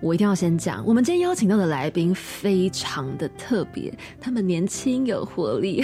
[0.00, 5.82] 我一定要先讲，我们今天邀请到的来宾非常的特别，他们年轻有活力。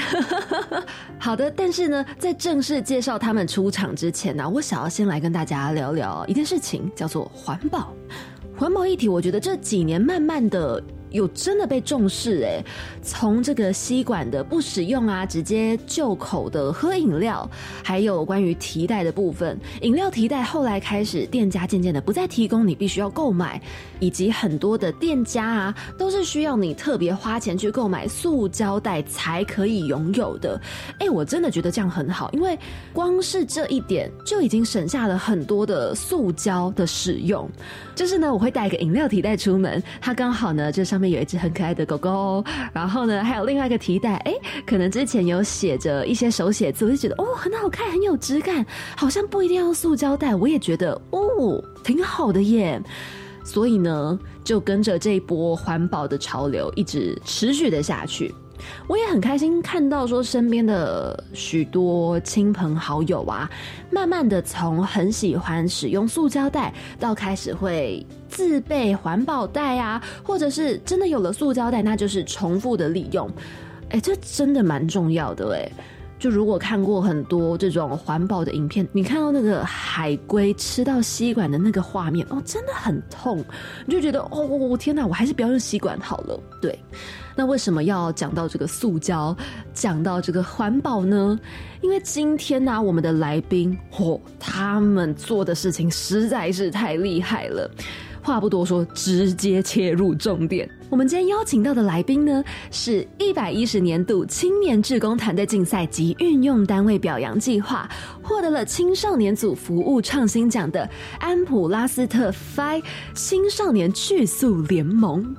[1.19, 7.93] 好的，但是呢，在正式介绍他们出场之前呢，我想要先来跟大家聊聊一件事情，叫做环保。
[8.57, 10.83] 环保议题，我觉得这几年慢慢的。
[11.13, 12.65] 有真的被重视哎，
[13.03, 17.49] 从这个吸管的不使用啊，直接就口的喝饮料，
[17.85, 23.61] 还有关于提袋的部分，饮料提袋后来开始店家渐渐的不再提供，你必须要购买，
[24.01, 30.59] 以及很多的店家啊，都是需要你特别花钱去购买塑胶袋才可以拥有的。
[30.99, 32.59] 哎，我真的觉得这样很好，因为
[32.95, 37.47] 光是这一点就已经省下了很多的塑胶的使用。
[37.95, 41.02] 就是呢，我会带一个饮料提袋出门，它刚好呢这上。
[41.11, 44.35] 有一只很可爱的狗狗，然后呢，还有另外一个提袋，哎，
[44.67, 48.65] 可能之前有写着一些手写字，我就觉得哦，很好看，很有质感，
[48.97, 52.81] 好像不一定要塑胶袋，我也觉得哦，挺好的耶。
[53.45, 58.33] 所以呢，就跟着这一波环保的潮流，一直持续的下去。
[58.87, 63.51] 我也很开心看到说身边的许多亲朋好友啊，
[63.91, 73.31] 慢慢的从很喜欢使用塑胶袋，到开始会自备环保袋啊，或者是真的有了塑胶袋，那就是重复的利用。
[73.91, 75.71] 哎，这真的蛮重要的哎。
[76.19, 83.45] 就如果看过很多这种环保的影片，你看到那个海龟吃到吸管的那个画面，哦，真的很痛，
[83.85, 86.41] 你就觉得哦，我天哪，我还是不要用吸管好了。
[86.61, 86.79] 对。
[87.35, 89.37] 那为什么要讲到这个塑胶，
[89.73, 91.39] 讲到这个环保呢？
[91.81, 97.71] 因为今天呢，我们的来宾，嚯，他们做的事情实在是太厉害了。
[98.25, 100.71] 话不多说，直接切入重点。
[100.89, 107.91] 我们今天邀请到的来宾呢，是一百一十年度青年志工团队竞赛及运用单位表扬计划，
[108.23, 110.89] 获得了青少年组服务创新奖的
[111.19, 112.81] 安普拉斯特 Fi
[113.13, 115.35] 青少年去塑联盟。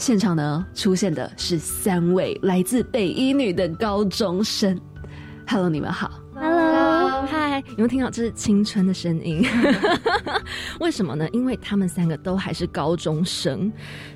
[0.00, 4.80] 现场呢，出现的是三位来自北一女的高中生。
[5.46, 6.10] Hello，你们好。
[6.34, 9.44] Hello，嗨，有没有听到这是青春的声音？
[10.80, 11.28] 为什么呢？
[11.32, 13.70] 因为他们三个都还是高中生，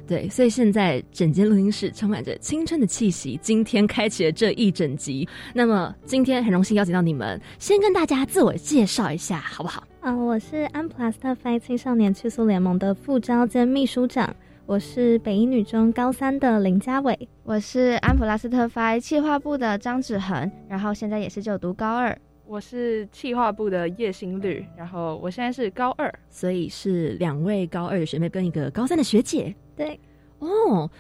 [0.07, 3.39] 对，所以现在整间录音室充满着青春的气息。
[3.43, 9.87] 今天开启了这一整集，那么今天很荣幸邀请到你们，先跟大家自我介绍一下，好不好？
[10.01, 14.35] 啊，我是安普拉斯特 Five 青少年去速联盟的副招兼秘书长。
[14.67, 22.19] 我是北一女中高三的林佳伟，我是安普拉斯特 Five 企划部的张子恒，然后现在也是就读高二。
[22.47, 29.55] 我是企划部的叶心律，然后我现在是高二，所以是两位高二的学妹跟一个高三的学姐。
[29.77, 30.01] 对，
[30.39, 30.91] 哦，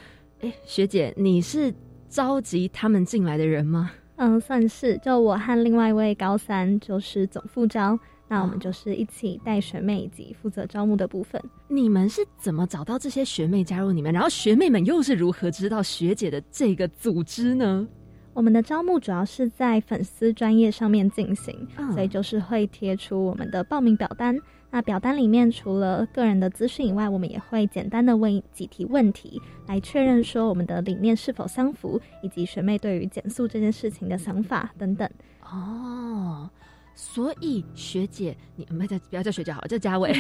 [0.43, 1.73] 哎，学姐，你是
[2.07, 3.93] 召集他们进来的人吗？
[4.17, 7.99] 嗯，算是，就我和另外一位高三就是总副招。
[8.27, 11.41] 那我们就是一起带学妹以及负责招募的部分。
[11.69, 14.13] 你们是怎么找到这些学妹加入你们？
[14.13, 17.87] 然后学妹们又是如何知道学姐的这个组织呢？
[18.33, 24.37] 我们的招募主要是在粉丝专业上面进行，所以就是会贴出我们的报名表单。
[24.71, 35.09] 那表单里面除了个人的资讯以外，我们也会简单的问几题问题，来确认说我们的理念是否相符，以及学妹对于减速这件事情的想法等等。
[35.43, 36.51] 哦。
[36.97, 40.13] 所以学姐，你不要叫不要叫学姐好，叫嘉伟。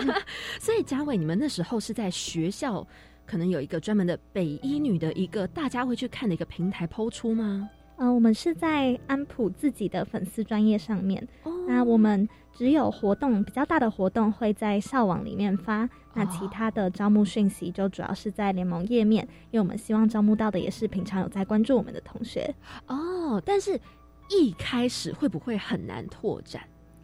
[0.60, 2.86] 所以嘉伟，你们那时候是在学校，
[3.26, 7.68] 可能有一个专门的北医女的一个大家会去看的一个平台抛出吗？
[7.96, 11.26] 嗯，我们是在安普自己的粉丝专业上面。
[11.66, 22.54] 那我们只有活动比较大的活动会在校网里面发，那其他的招募讯息就主要是在联盟页面，因为我们希望招募到的也是平常有在关注我们的同学。
[22.86, 23.80] 哦，但是。
[24.30, 26.62] 一开始会不会很难拓展？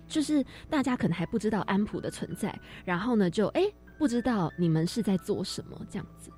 [0.08, 3.62] 就是大家可能还不知道安普的存在，然后呢，就哎
[3.99, 6.31] 不知道你们是在做什么这样子。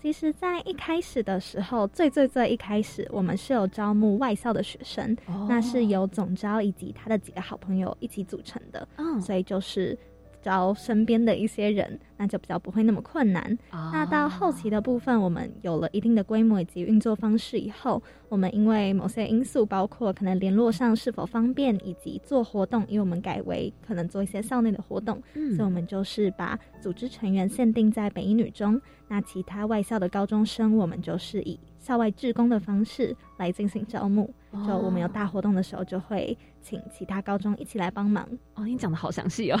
[0.00, 5.16] 其实，在一开始的时候，最最最一开始，我们是有招募外校的学生，
[5.48, 9.98] 那是由总招以及他的几个好朋友一起组成的，嗯，所以就是
[10.46, 13.58] 找身边的一些人，那就比较不会那么困难。
[13.72, 31.58] 那到后期的部分，我们有了一定的规模以及运作方式以后，我们因为某些因素，包括可能联络上是否方便，以及做活动，因为我们改为可能做一些校内的活动，所以我们就是把组织成员限定在北一女中，那其他外校的高中生，我们就是以。
[31.86, 34.28] 校外志工的方式来进行招募，
[34.66, 38.28] 就我们有大活动的时候，就会请其他高中一起来帮忙。
[38.54, 39.60] 哦，你讲的好详细哦，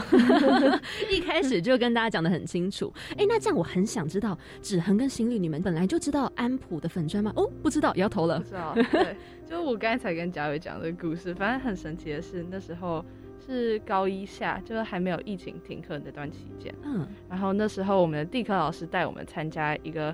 [1.08, 2.92] 一开始就跟大家讲的很清楚。
[3.16, 7.32] 哎，那这样我很想知道，芷恒跟心率，你们本来就知道安普的粉砖吗？
[7.36, 8.40] 哦，不知道，摇头了。
[8.40, 9.16] 知道，对，
[9.48, 13.04] 就我刚才跟嘉伟讲的故事，反正很神奇的是，那时候
[13.46, 16.74] 是高一下，就是还没有疫情停课那段期间。
[16.82, 20.12] 嗯，然后那时候我们的地科老师带我们参加一个。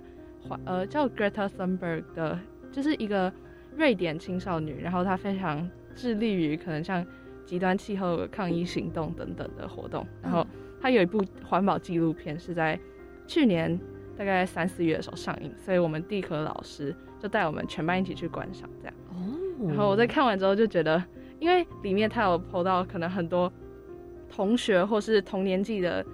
[0.64, 2.38] 呃，叫 Greta Thunberg 的，
[2.70, 3.32] 就是一个
[3.76, 7.04] 瑞典青少女，然后她非常致力于可能像
[7.46, 10.06] 极端气候抗议行动等等的活动。
[10.22, 10.46] 然后
[10.80, 12.78] 她有一部环保纪录片是在
[13.26, 13.78] 去年
[14.16, 18.94] 大概三四月的时候上映，所以我们地科老师就带我们全班一起去观赏，这样。
[19.10, 19.68] 哦。
[19.68, 21.02] 然后我在看完之后就觉得，
[21.38, 23.50] 因为里面他有 PO 到可能很多
[24.28, 26.04] 同学或是同年纪的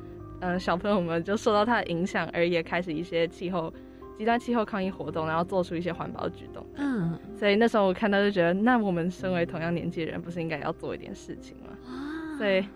[0.40, 3.72] 嗯小朋友们就受到他的影响，而也开始一些气候。
[4.18, 6.66] 极端气候抗议活动，然后做出一些环保举动。
[6.74, 12.36] 嗯，所以那时候我看到就觉得，那我们身为同样年纪的人，不是应该要做一点事情吗？
[12.36, 12.66] 所以，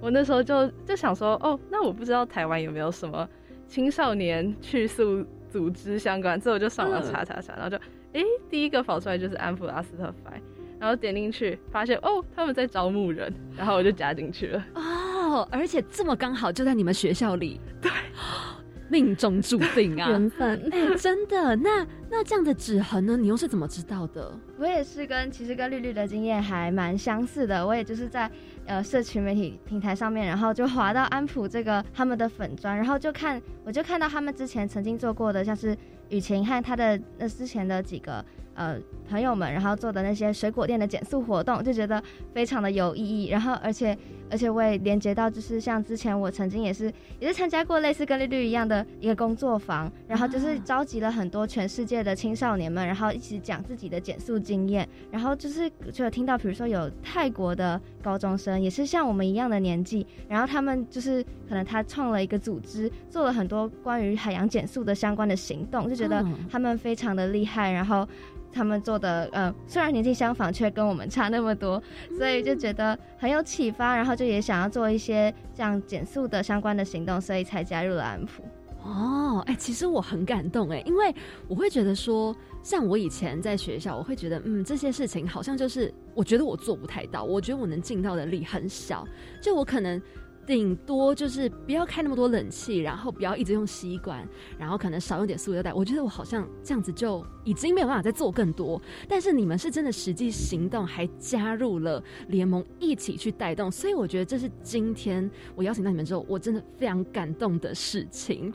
[0.00, 3.28] 我那时候就就想说，哦，那我不知道台湾有没有什么
[3.66, 7.76] 青少年去素组织相关，所以我就上网查查查，然后就，
[8.12, 10.32] 哎，第一个跑出来就是安普拉斯特法，
[10.78, 14.64] 然后点进去发现，哦，他们在招募人，然后我就加进去了。
[14.74, 17.60] 哦，而且这么刚好就在你们学校里。
[17.82, 17.90] 对。
[18.88, 21.56] 命中注定啊，缘分哎，真的。
[21.56, 23.16] 那那这样的指痕呢？
[23.16, 24.32] 你又是怎么知道的？
[24.58, 27.66] 我也是跟其实跟绿绿的经验还蛮相似的。
[27.66, 28.30] 我也就是在
[28.64, 35.76] 呃社群媒体平台上面，然后就滑到安普这个他们的粉砖，然后就看我就看到他们之前曾经做过的，像是
[36.08, 38.24] 雨晴和他的那之前的几个。
[38.56, 43.28] 呃，朋友们，然后做的那些水果店的减速活动，就觉得非常的有意义。
[43.28, 43.96] 然后，而且，
[44.30, 54.88] 而且我也连接到，就是像之前我曾经也是，也是参加过类似跟绿绿一样的一个工作坊，然后就是召集了很多全世界的青少年们，然后一起讲自己的减速经验。
[55.10, 67.70] 然后就是就有听到，比如说有泰国的高中生，也是像我们一样的年纪，然后他们就是可能他创了一个组织，做了很多关于海洋减速的相关的行动，就觉得他们非常的厉害。
[67.70, 68.08] 然后。
[68.56, 71.82] 他们做的，呃，虽然年纪相仿，却跟我们差那么多，
[72.16, 78.42] 所以就觉得很有启发，然后就也想要做一些这样减速的相关的行动，所以才加入了安普。
[78.82, 81.14] 哦，哎，其实我很感动，哎，因为
[81.48, 89.06] 我会觉得说，像我以前在学校，我会觉得，嗯，这些事情好像就是，我觉得我做不太到，我觉得我能尽到的力很小，
[89.42, 90.00] 就我可能。
[90.46, 94.26] 顶多就是不要开那么多冷气，然后不要一直用吸管，
[94.56, 95.74] 然后可能少用点塑料袋。
[95.74, 98.80] 我觉得我好像这样子就已经没有办法再做更多。
[99.08, 108.54] 但是你们是真的实际行动，还加入了联盟一起去带动，所以我觉得这是今天我邀请到你们之后，我真的非常感动的事情。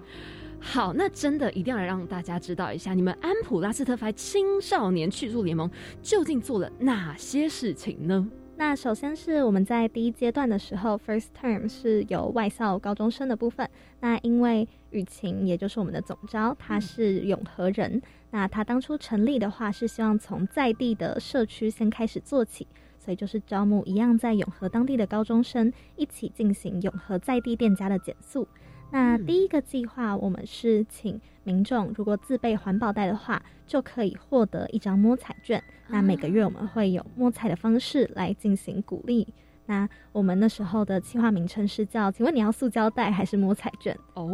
[0.63, 5.69] 好，那真的一定要让大家知道一下，你们安普拉斯特法青少年去助联盟
[6.01, 8.29] 究竟做了哪些事情呢？
[8.61, 13.67] 那首先是我们在第一阶段的时候，first term 是有外校高中生的部分。
[14.01, 17.99] 那因为雨晴，也就是我们的总招，他是永和人。
[18.29, 22.67] 那他当初成立的话，是希望从在地的社区先开始做起，
[22.99, 28.47] 所以就是招募一样在永和当地的高中生，一起进行永和在地店家的减速。
[28.91, 35.63] 那第一个计划，我们是请民众如果自备环保袋的话，就可以获得一张摸彩券。
[35.87, 39.33] 那每个月我们会有摸彩的方式来进行鼓励。
[39.67, 44.27] 那我们那时候的计划名称是叫“请问你要塑胶袋还是摸彩券？”哦，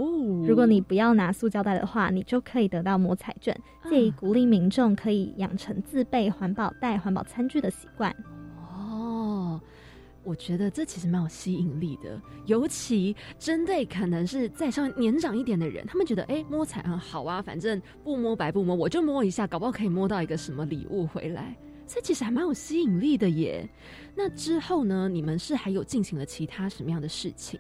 [0.48, 3.56] 如果你不要拿塑胶袋的话，你就可以得到摸彩券，
[3.88, 8.16] 借以鼓励民众可以养成自备环保袋、环保餐具的习惯。
[10.28, 21.56] 我觉得这其实蛮有吸引力的，尤其针对可能是在稍微年长一点的人，他们觉得哎摸彩很好啊，反正不摸白不摸，我就摸一下，搞不好可以摸到一个什么礼物回来，
[21.88, 23.66] 这其实还蛮有吸引力的耶。
[24.14, 27.58] 那之后呢，你们是还有进行了其他什么样的事情？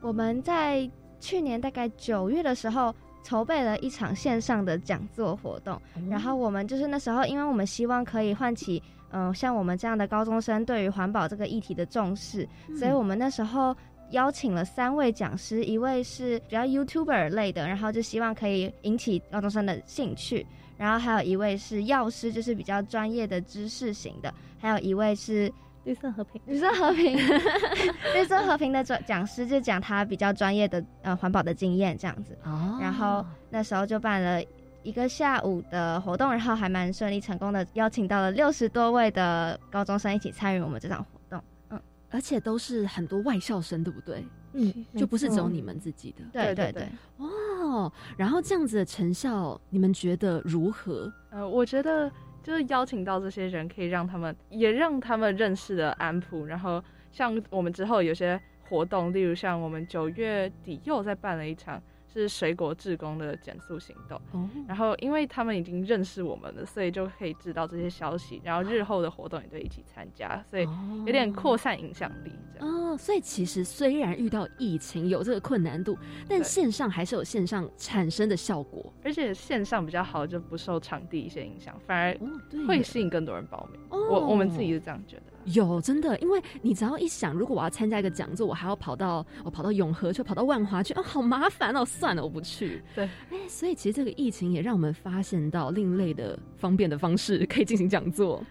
[0.00, 2.94] 我们在去年大概九月的时候
[3.24, 5.76] 筹备了一场线上的讲座活动，
[6.08, 8.80] 然后我们就是那时候，因为我们希望可以唤起。
[9.12, 12.48] 嗯，像我们这样的高中生对于环保这个议题的重视，
[12.78, 13.74] 所以我们那时候
[14.10, 20.44] 邀请了三位讲师，一位是比较 YouTuber 类的，然后就希望可以引起高中生的兴趣；
[20.76, 25.52] 然后还有一位是药师，就是比较专业的知识型的；还有一位是
[25.84, 27.16] 绿色和平，绿色和平，
[28.14, 32.36] 绿色和平的讲讲师就讲他比较专业的呃环保的经验这样子。
[32.44, 32.78] 哦。
[32.80, 34.42] 然后那时候就办了
[34.86, 41.42] 一个下午的活动，然后还蛮顺利成功的，邀请到了六十多位的高中生一起参与我们这场活动。
[41.70, 44.24] 嗯，而且都是很多外校生，对不对？
[44.52, 46.22] 嗯，就不是只有你们自己的。
[46.32, 46.88] 对对对。
[47.18, 51.12] 哇，然后这样子的成效，你们觉得如何？
[51.30, 52.10] 呃，我觉得。
[52.42, 56.46] 就是邀请到这些人，可以让他们也让他们认识了安普。
[56.46, 61.82] 然后像我们之后有些活动，例如像我们九月底又在办了一场。
[62.20, 64.20] 是水果志工的减速行动，
[64.66, 70.66] 然后因为他们已经认识我们了，所以就可以知道这些消息，然后日后的活动也都一起参加，所以
[71.04, 72.68] 有点扩散影响力这样。
[72.68, 75.96] 哦，所以其实虽然遇到疫情有这个困难度，
[76.28, 83.80] 但线上还是有线上产生的效果，而且线上比较好，就不受场地一些影响，反而会吸引更多人报名。
[83.90, 85.35] 我我们自己是这样觉得。
[85.46, 91.84] 有真的，因为你只要一想，如果我要参加一个讲座，我还要跑到我跑到永和去，跑到万华去，啊，好麻烦哦！
[91.84, 92.82] 算了，我不去。
[92.94, 98.42] 对，哎，所以其实这个疫情也让我们发现到另类的方便的方式可以进行讲座。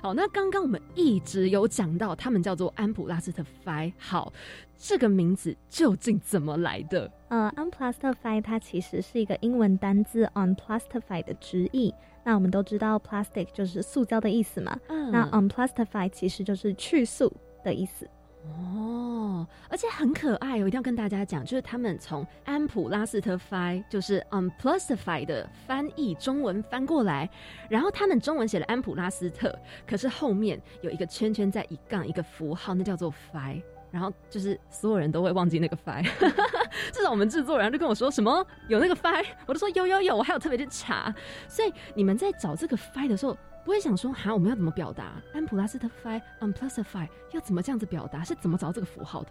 [0.00, 3.92] 好，那刚刚我们一直有讲到，他们叫做安普拉斯特 Five。
[3.96, 4.32] 好，
[4.76, 7.10] 这个名字究竟怎么来的？
[7.28, 11.94] 呃，unplastify 它其实是一个英文单字 unplastify 的直译。
[12.24, 14.78] 那我们都知道，plastic 就是塑胶的意思嘛。
[14.88, 15.10] 嗯。
[15.10, 17.32] 那 unplastify 其实就是去塑
[17.64, 18.08] 的意思。
[18.44, 27.30] 哦，而且很可爱，我一定要跟大家讲，就是他们从安普拉斯特 fi 就是 unplastify 的翻译中文翻过来，
[27.68, 33.62] 然后他们中文写了安普拉斯特，可是后面有一个圈圈在一杠一个符号，那叫做 fi。
[33.92, 36.02] 然后就是所有人都会忘记那个 file，
[36.92, 41.14] 至少我们制作人就跟我说什么有那个 file，我就说有有有，我还有特别去查。
[41.46, 48.24] 所以你们在找这个 file 的时候，不会想说哈我们要怎么表达安普拉斯特 file，unplusify 要怎么这样子表达？
[48.24, 49.28] 是怎么找这个符号的？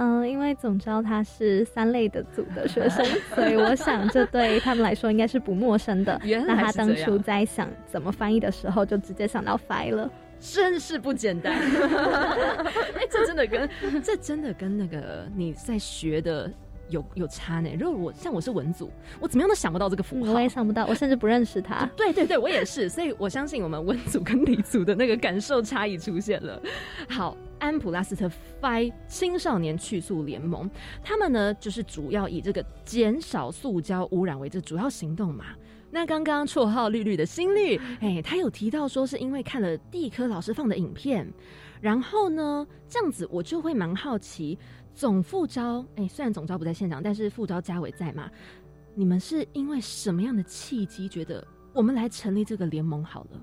[0.00, 6.20] 嗯，因为总知道他是三类的组的学生，所以我想这对他们来说应该是不陌生的。
[6.46, 10.10] 那他当初在想怎么翻译的时候，就直接想到 file 了。
[10.40, 11.54] 真是不简单，
[12.94, 13.68] 哎，这真的跟
[14.02, 16.50] 这真的跟那个你在学的
[16.88, 17.68] 有有差呢。
[17.78, 18.90] 如果我像我是文组，
[19.20, 21.84] 我怎么样都想不到这个符号，我也想不到，我甚至不认识他。
[21.96, 26.60] 对对对，我也是，所以我相信我们文组跟理组的那个感受差异出现了。
[27.08, 28.30] 好，安普拉斯特
[28.62, 30.70] Five 青少年去塑联盟，
[31.02, 35.46] 他们呢就是主要以这个减少塑胶污染为这主要行动嘛。
[35.90, 41.26] 那刚刚绰号绿绿的心绿， 哎，他有提到说是因为看了地科老师放的影片，
[41.80, 44.58] 然后呢，这样子我就会蛮好奇，
[44.94, 48.30] 总副招，哎，虽然总招不在现场，但是副招嘉伟在嘛？
[48.94, 53.40] 你们是因为什么样的契机觉得我们来成立这个联盟好了？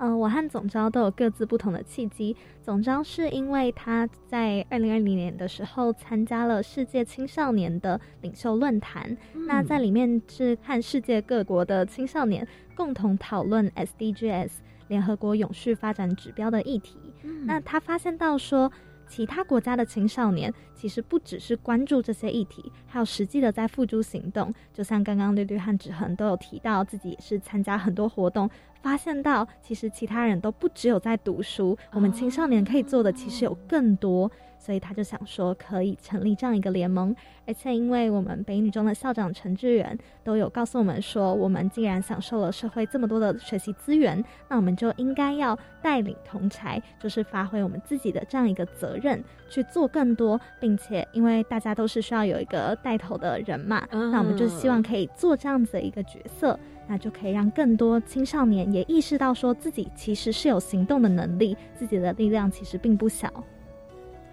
[0.00, 2.34] 嗯，我和总招都有各自不同的契机。
[2.62, 9.14] 总招是因为他在二零二零年的时候参加了世界青少年的领袖论坛，
[9.46, 14.50] 那在里面是和世界各国的青少年共同讨论 SDGs
[14.88, 16.96] 联合国永续发展指标的议题。
[17.44, 18.72] 那他发现到说。
[19.12, 24.54] 其他国家的青少年其实不只是关注这些议题，还有实际的在付诸行动。
[24.72, 28.48] 就像刚刚绿绿和芷恒都有提到，自己也是参加很多活动，
[28.82, 34.30] 发现到其实其他人都不只有在读书，我们青少年可以做的其实有更多。
[34.62, 56.60] 所以他就想说，可以成立这样一个联盟，而且因为我们北女中的校长陈志远都有告诉我们说，我们既然享受了社会这么多的学习资源，那我们就应该要带领同才，就是发挥我们自己的这样一个责任，去做更多，并且因为大家都是需要有一个带头的人嘛，那我们就希望可以做这样子的一个角色，
[56.90, 63.32] 那就可以让更多青少年也意识到说自己其实是有行动的能力，自己的力量其实并不小。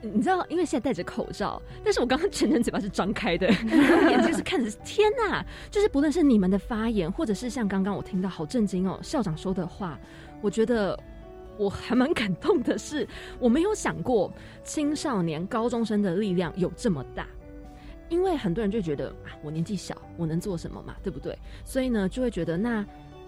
[0.01, 3.45] 你知道，因为现在戴着口罩，但是我刚刚全程嘴巴是张开的，
[4.09, 4.71] 眼睛是看着。
[4.83, 9.99] 天呐，就是不论是你们的发言，或者是像刚刚我听到好震惊哦，校长说的话，
[10.41, 10.99] 我觉得
[11.59, 12.75] 我还蛮感动的。
[12.75, 13.07] 是
[13.39, 14.33] 我没有想过
[14.63, 17.27] 青少年、高中生的力量有这么大，
[18.09, 21.37] 因为很多人就觉得啊，我年纪小，我能做什么嘛，对不对？
[21.65, 22.77] 所以呢，就会觉得那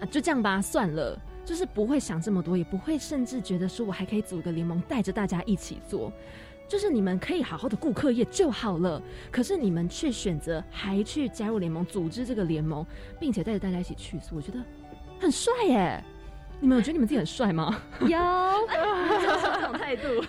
[0.00, 6.12] 啊，就这样吧，算了，就是不会想这么多，也不会甚至觉得说我还可以组个联盟，带着大家一起做。
[6.68, 12.86] 就是你们可以好好的顾课业就好了，可是你们却选择还去加入联盟，组织这个联盟，
[13.18, 14.58] 并且带着大家一起去，我觉得
[15.18, 16.04] 很帅耶！
[16.60, 17.82] 你们有觉得你们自己很帅吗？
[18.02, 20.22] 有，这种态度。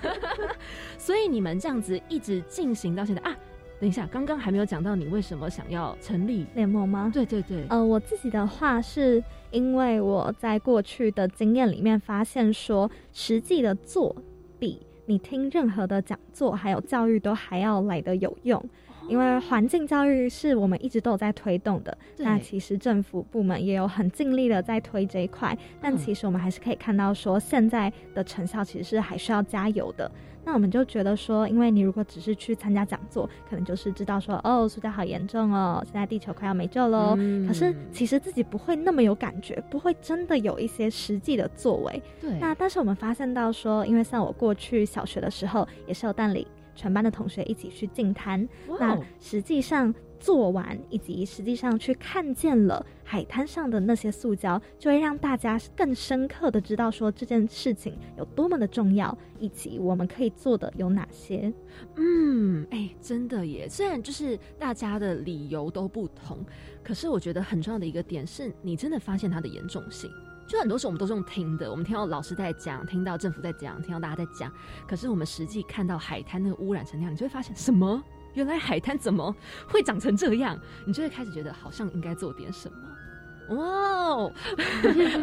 [0.98, 3.38] 所以你们这样子一直进行到现在啊？
[3.82, 7.10] 等一下，刚刚还没有讲到你为什么想要成立联盟吗？
[7.12, 14.16] 对对对，呃，我自己的话是因为我在过去的经验里面发现说，实际的做。
[14.60, 18.64] 比你听任何的讲座还有教育都还要来的有用。
[19.10, 30.10] 因为环境教育是我们一直都有在推动的，那其实政府部门也有很尽力的在推这一块，但其实我们还是可以看到说现在的成效其实是还需要加油的。
[30.44, 37.16] 那我们就觉得说，因为你如果只是去参加讲座，可能就是知道说哦，塑胶好严重哦，现在地球快要没救喽。
[37.48, 42.04] 可是其实自己不会那么有感觉，不会真的有一些实际的作为。
[42.20, 42.32] 对。
[42.40, 46.46] 那但是我们发现到说，因为像我过去小学的时候，也是有带领。
[46.74, 48.48] 全班的同学一起去净滩，
[48.80, 61.52] 那实际上做完，以及实际上去看见了海滩上的那些塑胶，就会让大家更深刻的知道说这件事情有多么的重要，以及我们可以做的有哪些。
[61.96, 63.68] 嗯，哎，真的耶！
[63.68, 66.38] 虽然就是大家的理由都不同，
[66.84, 70.10] 可是我觉得很重要的一个点是你真的发现它的严重性。
[70.48, 74.52] 就很多时候我们都是用听的，我们听到老师在讲，听到政府在讲，听到大家在讲。
[74.86, 78.04] 可是我们实际看到海滩那个污染成那样，你就会发现什么？
[78.34, 79.36] 原来海滩怎么
[79.68, 80.58] 会长成这样？
[80.86, 83.56] 你就会开始觉得好像应该做点什么。
[83.56, 84.32] 哇，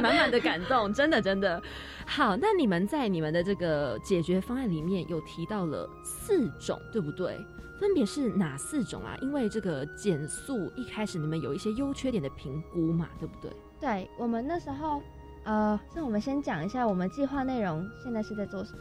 [0.00, 1.62] 满满的感动，真的真的
[2.07, 2.37] 好。
[2.37, 7.38] 那你们在你们的这个解决方案里面有提到了四种，对不对？
[7.81, 9.17] 分别是哪四种啊？
[9.23, 13.50] 因为这个减速一开始你们有一些优缺点的评估嘛，对不对？
[13.81, 15.03] 对我们那时候。
[15.45, 18.79] 呃，那我们先讲一下我们计划内容，现在是在做什么？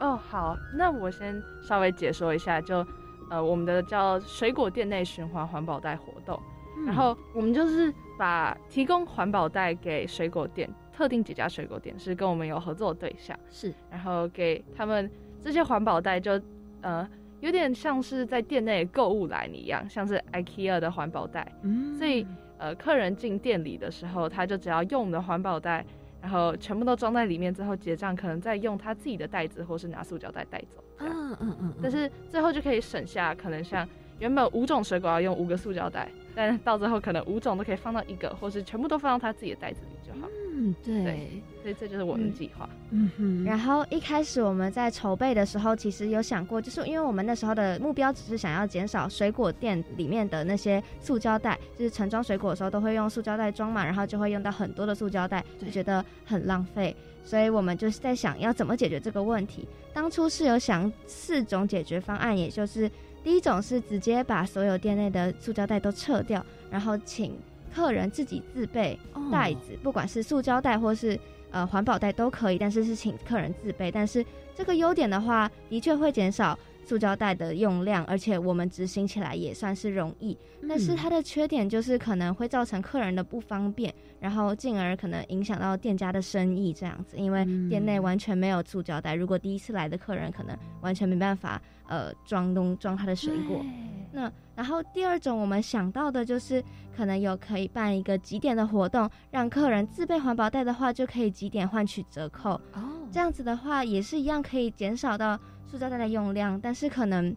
[0.00, 2.82] 哦，好，那我先稍微解说一下，就
[3.30, 6.40] 呃，我们的叫水果店内循环环保袋活动，
[6.86, 16.40] 然后我们就是把提供环保袋给水果店，特定几家水果店是跟我们有合作的对象，是，然后给他们这些环保袋，就
[16.80, 17.08] 呃，
[17.40, 22.26] 有点像是在店内购物篮一样，像是 IKEA 的环保袋，嗯，所以。
[22.60, 25.86] 呃，客人进店里的时候，他就只要用我们的环保袋，
[26.20, 30.82] 然后全部都装在里面之后结账，可能再用他自己的袋子或是拿塑胶袋带走。
[30.98, 31.74] 嗯嗯嗯。
[31.82, 40.28] 但是最后就可以省下，可能像原本五种水果要用五个塑胶袋，但到最后可能五种都可以放到一个，或是全部都放到他自己的袋子里就好。
[40.54, 42.68] 嗯，对，所以这就是我们计划。
[42.90, 43.44] 嗯哼。
[43.44, 56.94] 然后一开始我们在筹备的时候，其实有想过，就是因为我们那时候的目标只是想要减少水果店里面的那些塑胶袋，就是盛装水果的时候都会用塑胶袋装嘛，然后就会用到很多的塑胶袋，就觉得很浪费。
[57.28, 59.68] 所以我们就是在想要怎么解决这个问题。
[59.92, 62.90] 当初是有想四种解决方案，也就是
[63.22, 67.36] 第一种是直接把所有店内的塑胶袋都撤掉，然后请。
[67.70, 68.98] 客人自己自备
[69.30, 73.90] 袋子，不管是塑胶袋或是呃环保袋都可以，但是是请客人自备。
[73.90, 74.24] 但是
[74.56, 76.58] 这个优点的话，的确会减少
[76.88, 80.34] 塑胶袋的用量，而且我们执行起来也算是容易。
[80.66, 93.62] 但是它的缺点就是可能会造成客人的不方便，然后进而可能影响到店家的生意这样子，因为店内完全没有塑胶袋，如果第一次来的客人可能完全没办法呃装东装他的水果。
[94.10, 96.64] 那然后第二种我们想到的就是
[96.96, 103.06] 可能有可以办一个几点的活动，让客人自备环保袋的话就可以几点换取折扣哦。
[103.12, 105.38] 这样子的话也是一样可以减少到
[105.70, 107.36] 塑胶袋的用量，但是可能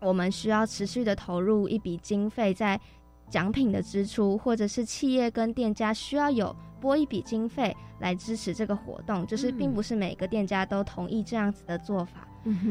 [0.00, 2.78] 我们需要持续的投入一笔经费在
[3.30, 12.26] 奖品的支出，或者是企业跟店家需要有拨一笔经费来支持这个活动，就是并不是每个店家都同意这样子的做法。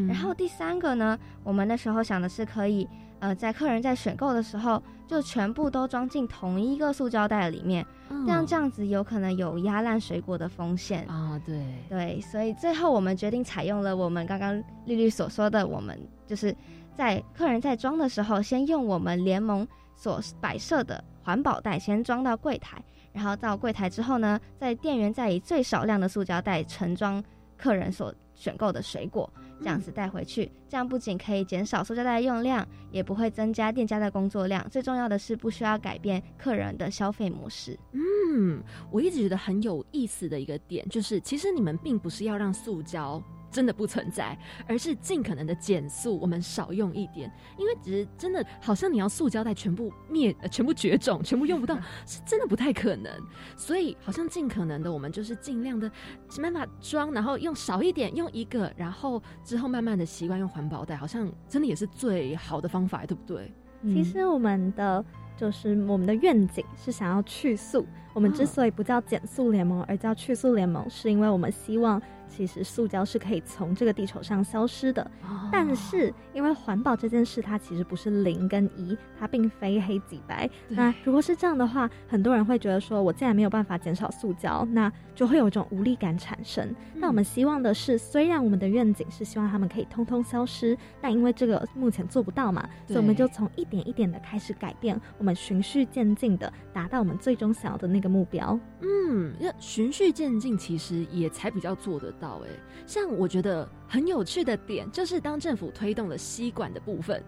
[0.08, 2.88] 然后第三个呢，我们那时候想的是可以。
[3.22, 7.86] 呃，在客人在选购的时候，就全部都装进同一个塑胶袋里面，
[8.26, 11.40] 这样这样子有可能有压烂水果的风险啊。
[11.46, 16.56] 对对，所以最后我们决定采用了我们刚刚丽丽所说的，我们就是
[16.96, 27.24] 在客人在装的时候，先用我们联盟所摆设的环保袋先装到柜台，然后到柜台之后呢，在店员再以最少量的塑胶袋盛装
[27.56, 29.32] 客人所选购的水果。
[29.62, 34.68] 这样子带回去，这样不仅可以减少塑胶袋的用量，也不会增加店家的工作量。
[34.70, 37.78] 最重要的是，不需要改变客人的消费模式。
[37.94, 43.22] 嗯，我一直觉得很有意思的一个点，就是其实你们并不是要让塑胶。
[43.52, 53.12] 真的不存在，而是尽可能的减速，我们少用一点，因为只是真的好像你要塑胶袋全部灭、全部绝种、全部用不到， 是真的不太可能。
[53.58, 55.92] 所以好像尽可能的，我们就是尽量的
[56.30, 63.54] 想办法装，然后用少一点，用一个，然后之后慢慢的习惯用环保袋，好像真的也是最好的方法，对不对？
[63.84, 65.04] 其实我们的
[65.36, 67.86] 就是我们的愿景是想要去塑。
[68.14, 72.02] 我们之所以不叫减速联盟，而叫去速联盟，是因为我们希望。
[72.32, 75.12] 其实塑胶是可以从这个地球上消失的，
[75.52, 80.50] 但是因为环保这件事，它其实不是零跟一，它并非黑即白。
[80.70, 86.74] 那如果是这样的话，很多人会觉得说，我既然没有办法减少塑胶，那就会有一种无力感产生。
[86.96, 98.58] 那我们希望的是，虽然我们的愿景是希望他们可以通通消失，但因为这个目前做不到嘛，所以我们就从一点一点的开始改变，我们循序渐进的达到我们最终想要的那个目标。
[98.82, 102.12] 嗯，要循序渐进，其实也才比较做得。
[102.22, 102.50] 到哎，
[102.86, 107.22] 像我觉得很有趣的点，就是当政府推动了吸管的部分，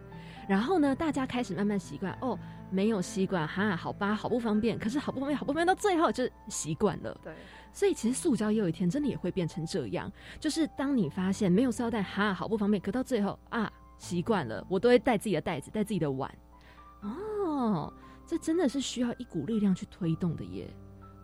[0.48, 2.38] 然后呢，大家开始慢慢习惯哦，
[2.70, 4.78] 没有吸管哈，好吧，好不方便。
[4.78, 7.20] 可是好不方便，好不方便，到最后就习惯了。
[7.24, 7.34] 对，
[7.74, 16.34] 所以其实塑胶也有一天真的也会变成这样，就是当你发现没有塑料袋哈，好不方便，可到最后啊，习惯了，我都会带自己的袋子，带自己的碗。
[17.02, 17.92] 哦，
[18.26, 20.74] 这真的是需要一股力量去推动的耶。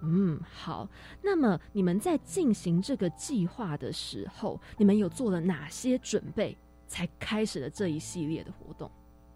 [0.01, 0.87] 嗯，好。
[1.21, 6.57] 那么你们在进行这个计划的时候，你们有做了哪些准备，
[6.87, 8.89] 才开始了这一系列的活动？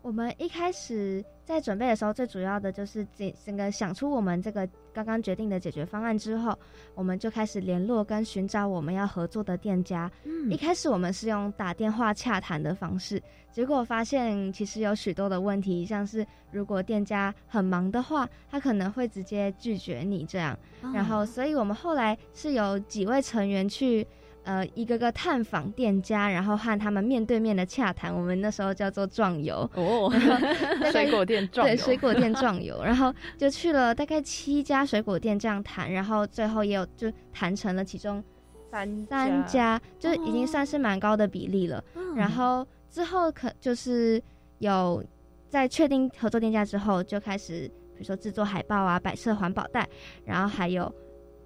[0.04, 6.54] 我们一开始在准备的时候，最主要的就是整整个想出我们这个刚刚决定的解决方案之后，
[6.94, 10.12] 我们就开始联络跟寻找我们要合作的店家。
[10.26, 20.58] 嗯，一开始我们是用打电话洽谈的方式，结果发现其实有许多的问题，像是如果店家很忙的话，他可能会直接拒绝你这样。
[20.94, 24.06] 然后，所以我们后来是有几位成员去。
[24.44, 29.58] 呃，一个个探访店家，然后和他们面对面的洽谈，我们那时候叫做壮游。
[29.76, 30.12] 哦，
[30.92, 38.22] 水果店壮对水果店壮游，然后就去了大概七家水果店这样谈，然后最后也有就谈成了其中
[38.70, 41.82] 三三家，就已经算是蛮高的比例了。
[42.16, 44.22] 然后之后可就是
[44.60, 45.02] 有
[45.48, 49.88] 在确定合作店家之后，就开始比如说制作海报啊，摆设环保袋，
[50.26, 50.94] 然后还有。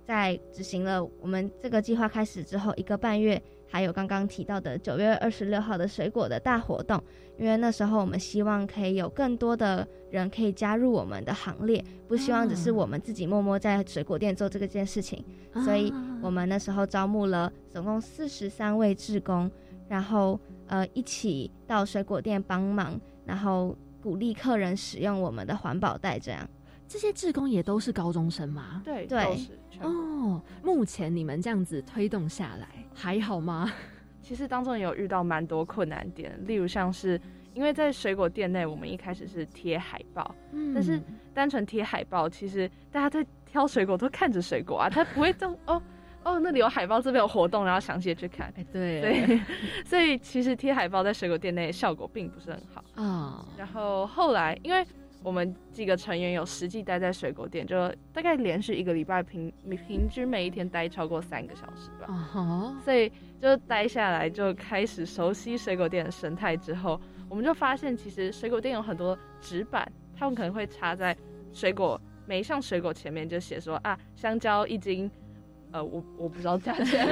[0.07, 7.03] 在执行了我们这个计划开始之后一个半月，还有刚刚提到的九月二十六号的水果的大活动，
[7.37, 15.21] 因为那时候我们希望可以有更多的人可以加入我们的行列，不希望只是我们自己默默在水果店做这个件事情，
[15.65, 19.51] 所以我们那时候招募了总共四十三位志工，
[19.89, 26.47] 然后呃一起到水果店帮忙，然后鼓励客人使用我们的环保袋，这样。
[26.89, 28.81] 这些志工也都是高中生吗？
[28.85, 29.37] 对对
[29.81, 30.41] 哦。
[30.63, 33.71] 目前你们这样子推动下来还好吗？
[34.21, 37.19] 其实当中也有遇到蛮多困难点，例如像是
[37.53, 40.35] 因为在水果店内，我们一开始是贴海报，
[40.73, 41.01] 但是
[41.33, 45.81] 单纯贴海报，其实大家在挑水果都看着水果啊，他不会动 哦
[46.23, 48.53] 哦，那里有海报，这边有活动，然后详细的去看。
[48.57, 49.39] 哎，对对，
[49.85, 53.45] 所以其实贴海报在水果店内效果并不是很好啊。
[53.57, 54.85] 然后后来因为。
[55.27, 59.51] 我们几个成员有实际待在水果店，就大概连续一个礼拜平
[59.85, 62.77] 平均每一天待超过三个小时吧。
[62.81, 63.11] 所以
[63.41, 69.85] 就待下来就开始熟悉水果店的生态之后，我们就发现其实水果店有很多纸板，
[70.15, 71.13] 他们可能会插在
[71.51, 75.11] 水果每一项水果前面，就写说啊，香蕉一斤，
[75.73, 77.05] 呃，我我不知道价钱。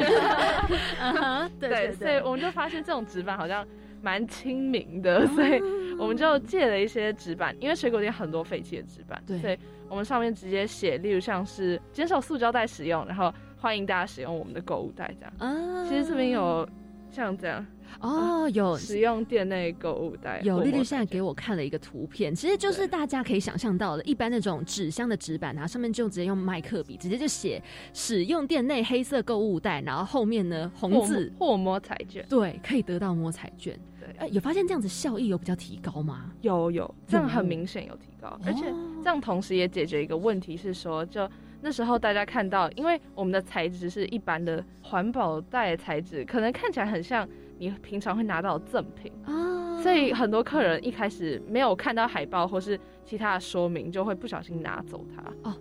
[1.60, 3.68] 对，所以我们就发现这种纸板好像。
[4.02, 5.60] 蛮亲民的，所以
[5.98, 9.58] 我们就借了一些纸板，因为水果店很多废弃的纸板，所以
[9.90, 15.34] 我们上面直接写，例如像是减少塑胶袋使用，然后欢迎大家使用我们的购物袋这样。
[15.40, 16.68] 啊，其实这边有
[17.10, 17.66] 像这样。
[18.02, 27.62] 哦，有使用店内购物袋，有丽丽现在给我看了一个图片，其实就是大家可以想象到的，一般那种纸箱的纸板啊，上面就直接用麦克笔直接就写
[27.94, 33.80] 使用店内黑色购物袋，然后后面呢红字或摸彩券，对，可以得到摸彩券。
[34.00, 36.32] 对，哎，有发现这样子效益有比较提高吗？
[36.42, 38.66] 有有，这样很明显有提高，而且
[39.02, 41.28] 这样同时也解决一个问题是说，就
[41.62, 47.28] 那时候大家看到，因为我们的材质是一般的环保袋材质，可能看起来很像。
[47.58, 55.56] 你平常会拿到赠品啊，所以很多客人一开始没有看到海报或是其他的说明，就会不小心拿走它哦。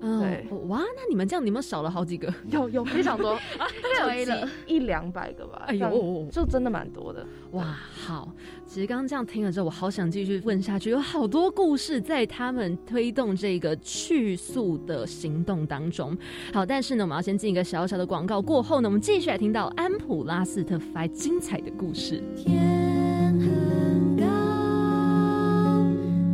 [0.00, 5.64] 对，哇，那你们这样，你们少了好几个， 有有非常多， 大概有一两百个吧。
[5.66, 7.26] 哎呦，就真的蛮多的。
[7.52, 8.30] 哇，好，
[8.66, 16.16] 其实刚刚这样听了之后，我好想继续问下去，有好多故事在他们推动这个去速的行动当中。
[16.52, 22.22] 好，但是呢，我们要先进一个小小的广告，过后呢，我们继续来听到安普拉斯特发精彩的故事。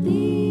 [0.05, 0.44] 探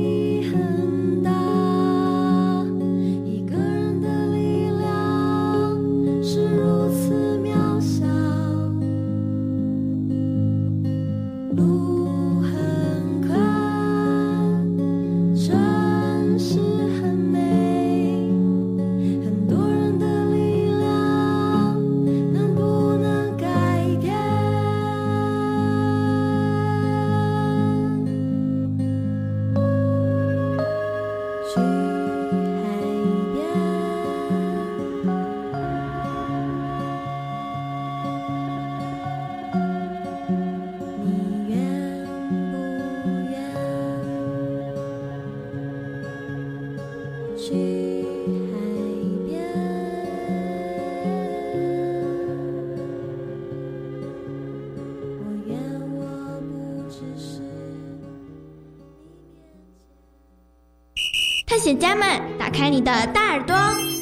[61.75, 63.55] 家们，打开你的大耳朵！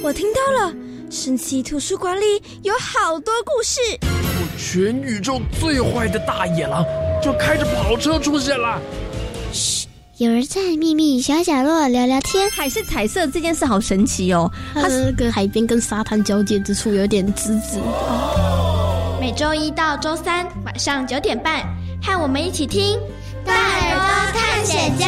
[0.04, 0.74] 我听到了，
[1.10, 3.80] 神奇图书馆里有好多故事。
[4.58, 6.86] 全宇宙最坏的大野狼
[7.22, 8.80] 就开着跑车出现了。
[9.52, 12.50] 嘘，有人在秘密小角落聊聊天。
[12.52, 17.80] 海是彩色这件事好神奇哦，它是跟海边跟沙滩交界之处有点滋滋。
[19.20, 21.62] 每周一到周三晚上九点半，
[22.02, 22.98] 和我们一起听
[23.46, 25.08] 《大耳朵探险家》。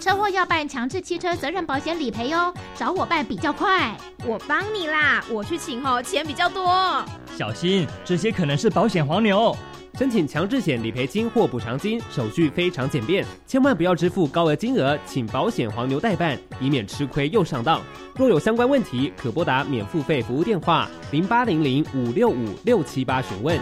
[0.00, 3.96] 车祸要办强制汽车责任保险理赔哦，找我办比较快。
[4.26, 7.04] 我帮你啦，我去请哦，钱比较多。
[7.36, 9.54] 小心，这些可能是保险黄牛。
[9.98, 17.82] 申请强制险理赔金或补偿金，手续非常简便，千万不要支付高额金额，请保险黄牛代办，以免吃亏又上当。
[18.14, 23.60] 若有相关问题，可拨打免付费服务电话零八零零五六五六七八询问。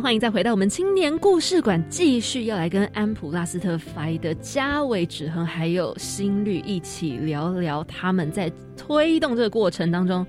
[0.00, 10.24] 欢迎再回到我们青年故事馆，继续要来跟安普拉斯特法的加维指恒还有心率一起聊聊他们在推动这个过程当中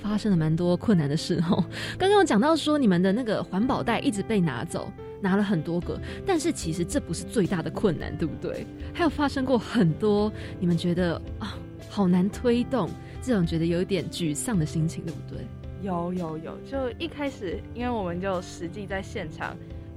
[0.00, 1.64] 发生了蛮多困难的事哦。
[1.98, 4.88] 刚刚有讲到说，你们的那个环保袋一直被拿走，
[5.20, 8.64] 拿了很多个，但是其实这不是最大的困难，对不对？
[8.94, 11.58] 还有发生过很多你们觉得啊
[11.90, 12.88] 好难推动，
[13.20, 15.44] 这种觉得有点沮丧的心情，对不对？
[15.82, 19.56] 有有有，就一开始，因为我们就实际在现场，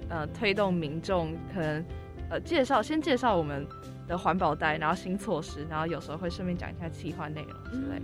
[0.10, 1.86] 呃，推动民众可能，
[2.30, 3.65] 呃，介绍先介绍我们
[4.08, 8.02] 的环保袋，然后新措施，然后有时候会顺便讲一下企划内容之类。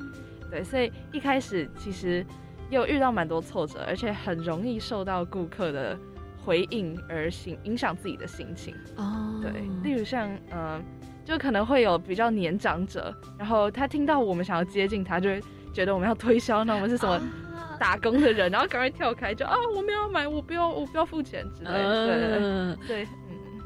[0.50, 2.26] 对，所以一开始其实
[2.70, 5.98] 又遇到蛮多挫折，而且很容易受到顾客的
[6.44, 8.74] 回应而影影响自己的心情。
[8.96, 9.52] 哦，对，
[9.84, 10.82] 例如像，嗯，
[11.26, 15.42] 就可能会有比较年长者，然后他听到我们想要接近他，就会
[15.74, 17.20] 觉得我们要推销，那我们是什么？
[17.80, 22.08] 打工的人，然后赶快跳开，就啊，我没有买，我不要，我不要付钱之类的。
[22.08, 22.78] 对，对，嗯，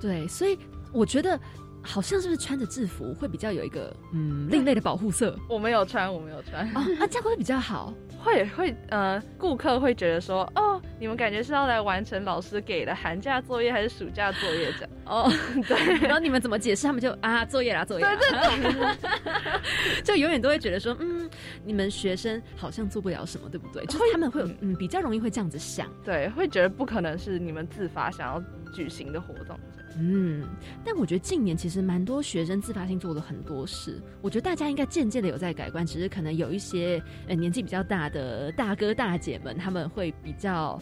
[0.01, 0.57] 对，所以
[0.91, 1.39] 我觉得
[1.81, 5.37] 好像是不是穿着制服会比较有一个嗯另类的保护色？
[5.47, 6.65] 我没有穿，我没有穿。
[6.75, 7.93] 啊，这样会比较好。
[8.21, 14.89] 会会呃，顾客会觉得说，哦，你们感觉是要来完成老师给的寒假作业还是暑假作业这样？
[15.05, 15.31] 哦，
[15.65, 15.95] 对。
[16.03, 16.85] 然后你们怎么解释？
[16.85, 18.05] 他们就啊，作业啦，作业。
[18.05, 20.03] 对对对。
[20.03, 21.29] 就永远都会觉得说，嗯，
[21.63, 23.85] 你们学生好像做不了什么，对不对？
[23.85, 25.87] 就是他们会有嗯，比较容易会这样子想。
[26.03, 29.57] 对，会觉得不可能是你们自发想要举行的活动。
[30.01, 30.47] 嗯，
[30.85, 40.81] 但我觉得近年其实蛮多学生自发性做了很多事，我觉得大家应该渐渐的有在改观，只是可能有一些呃年纪比较大的大哥大姐们，他们会比较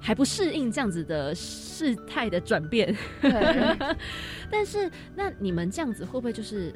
[0.00, 2.94] 还不适应这样子的事态的转变。
[4.50, 6.74] 但是那你们这样子会不会就是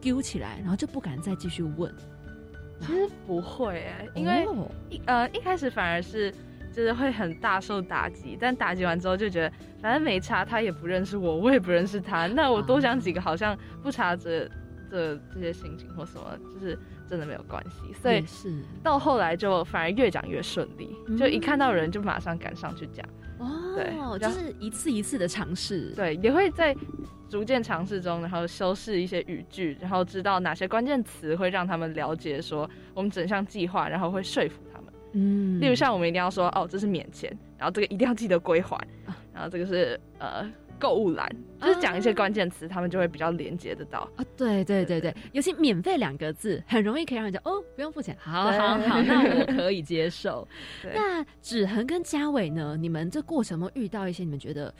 [0.00, 1.92] 丢起来，然后就不敢再继续问？
[2.80, 4.46] 其实不会哎，因为
[4.88, 6.32] 一呃一开始反而是。
[6.76, 14.46] 就是会很大受打击，但打击完之后就觉得反正没差，他也不认识我，我也不认识他，那我多讲几个好像不查这
[14.90, 17.94] 这这些心情或什么，就是真的没有关系。
[17.94, 23.02] 所以是到后来就反而越讲越顺利，就一看到人就马上赶上去讲。
[23.38, 26.76] 哦，对，就是一次一次的尝试，对，也会在
[27.26, 34.62] 逐渐尝试中，然后修饰一些语句，然后知道哪些关键词会让他们了解说我们整项计划，然后会说服。
[35.12, 38.78] 嗯，例如像我们一定要说哦，这是免钱，然后这个一定要记得归还，
[39.32, 40.46] 然后这个是呃
[40.78, 44.24] 购物栏，就是讲一些关键词，他们就会比较连接得到啊。
[44.36, 50.46] 对对对对，尤其免费两个字，很容易可以让人家哦，不用付钱，好 好好，那我可以接受。
[50.94, 52.76] 那芷恒跟嘉伟呢？
[52.78, 54.72] 你们这过程中遇到一些你们觉得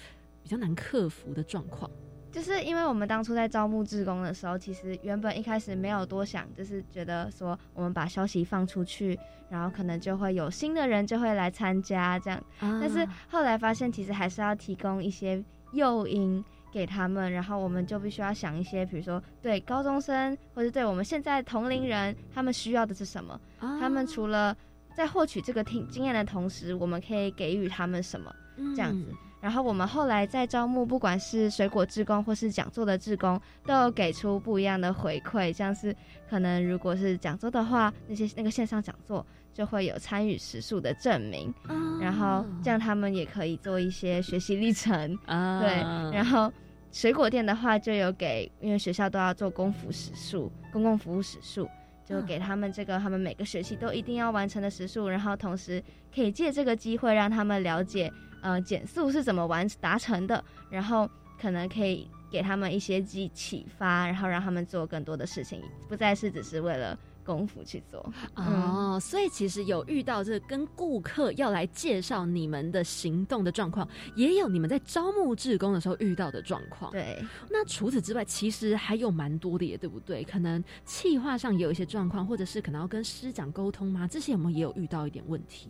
[0.43, 1.91] 比较难克服的状况？
[2.37, 9.19] 就是因为我们当初在招募志工的时候，其实原本一开始没有多想，就是觉得说我们把消息放出去，
[9.49, 12.39] 然后可能就会有新的人就会来参加这样。
[12.61, 23.41] 但是后来发现，其实还是要提供一些诱因给他们，然后我们就必须要想一些，比如说对高中生或者对我们现在同龄人，他们需要的是什么？
[23.81, 24.55] 他们除了
[24.95, 28.31] 在获取这个听经验的同时，我们可以给予他们什么？
[28.77, 29.07] 这样子。
[29.47, 35.53] 然后我们后来在招募，不管是水果志工或是讲座的志工，都有给出不一样的回馈。
[35.53, 35.95] 像是
[36.29, 41.55] 可能如果是讲座的话，那些那个线上讲座就会有参与时数的证明，
[42.01, 45.17] 然后这样他们也可以做一些学习历程。
[45.27, 45.81] 对，
[46.13, 46.53] 然后
[46.91, 51.71] 水果店的话就有给，因为学校都要做公服时数、公共服务时数，
[52.05, 55.81] 就给他们这个他们每个学期都一定要完成的时数，然后同时
[56.13, 58.13] 可以借这个机会让他们了解。
[58.47, 60.45] 呃，减速是怎么完达成的？
[60.71, 68.09] 然后可能可以给他们一些启启发，然后让他们做更多的事情，不再是只是为了功夫去做。
[68.37, 76.93] 哦，所以其实有遇到这跟顾客要来介绍你们的行动的状况，也有你们在招募志工的时候遇到的状况。
[76.93, 80.23] 对，那除此之外，其实还有蛮多的，也对不对？
[80.23, 84.07] 可能企划上也有一些状况，或者是可能要跟师长沟通吗？
[84.07, 85.69] 这些有没有也有遇到一点问题？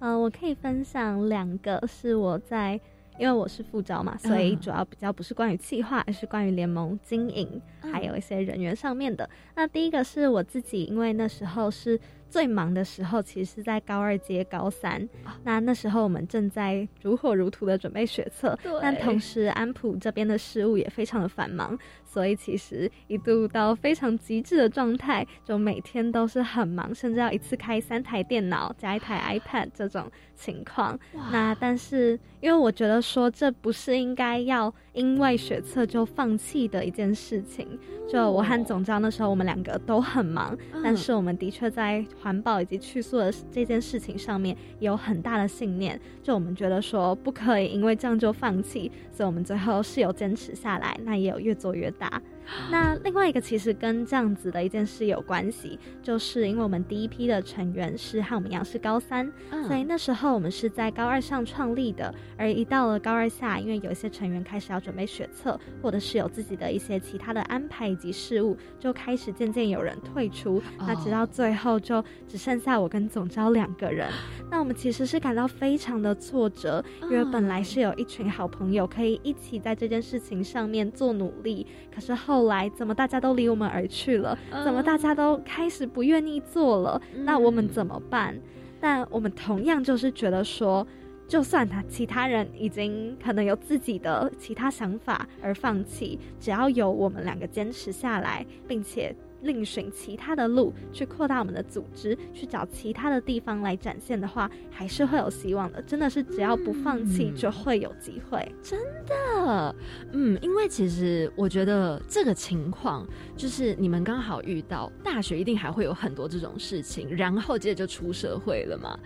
[0.00, 2.80] 呃，我可以分享两个，是我在，
[3.18, 7.60] 因为我是副招嘛，所以主要比较不是关于企划，而是关于联盟经营，
[7.92, 9.28] 还有一些人员上面的。
[9.54, 12.00] 那第一个是我自己，因为那时候是。
[12.30, 15.08] 最忙的时候，其实是在高二接高三。
[15.42, 21.76] 那那时候我们正在如火如荼的准备学测，但同时安普这边的事务也非常的繁忙，
[22.10, 30.98] 所以其实一度到非常极致的状态，就每天都是很忙，甚至要一次开三台电脑加一台 iPad 这种情况。
[31.30, 37.78] 那但是因为我觉得说这不是应该要因为学测就放弃的一件事情。
[38.08, 42.04] 就我和总招那时候，我们两个都很忙，但是我们的确在。
[42.22, 52.39] 环保以及去塑的这件事情上面有很大的信念，就我们觉得说不可以因为这样就放弃，所以我们最后是有坚持下来，那也有越做越大。
[52.70, 59.30] 那另外一个其实跟这样子的一件事有关系，就是因为我们第一批的成员是和我们一样是高三，
[59.68, 74.10] 所以那时候我们是在高二上创立的，而一到了高二下，因为有一些成员开始要准备学测，或者是有自己的一些其他的安排以及事务，就开始渐渐有人退出，那直到最后就只剩下我跟总招两个人。
[74.50, 82.29] 那我们其实是感到非常的挫折，因为本来是有一群好朋友可以一起在这件事情上面做努力，可是后。
[82.30, 84.38] 后来怎么大家都离我们而去了？
[84.62, 87.02] 怎么大家都开始不愿意做了？
[87.24, 88.38] 那我们怎么办？
[88.80, 90.86] 但我们同样就是觉得说，
[91.26, 99.12] 就算他其他人已经可能有自己的其他想法而放弃，只要有我们两个坚持下来，并且。
[99.42, 105.80] 另寻其他的路去扩大我们的组织，去找其他的地方来展现的话，还是会有希望的。
[105.82, 108.46] 真的是只要不放弃，就会有机会。
[108.62, 109.74] 真的，
[110.12, 118.98] 嗯，因为其实我觉得这个情况就是你们刚好遇到大学，一定还会有很多这种事情，然后接着就出社会了嘛，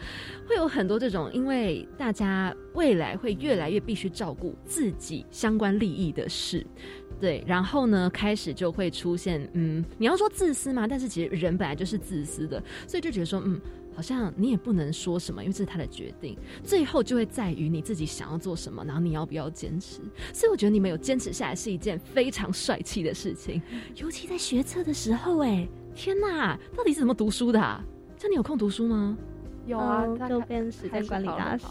[0.48, 6.66] 会有很多这种，因为大家未来会越来越必须照顾自己相关利益的事。
[7.20, 10.86] 对，然后呢，开始就会出现，嗯，你要说自私吗？
[10.86, 13.60] 但是其实人本来就是自私的，所以就觉得说，嗯，
[13.94, 16.36] 好像你也不能说什么，因为这是他的决定。
[16.62, 20.00] 最后就会在于你自己想要做什么，然后你要不要坚持。
[20.32, 23.62] 所以我觉得你们有坚持下来是一件非常帅气的事情，
[23.96, 27.58] 尤其在学测的时候，哎，天哪，到底是怎么读书的？
[28.18, 29.16] 像你有空读书吗？
[29.66, 31.64] 有啊，就变时间管理大师。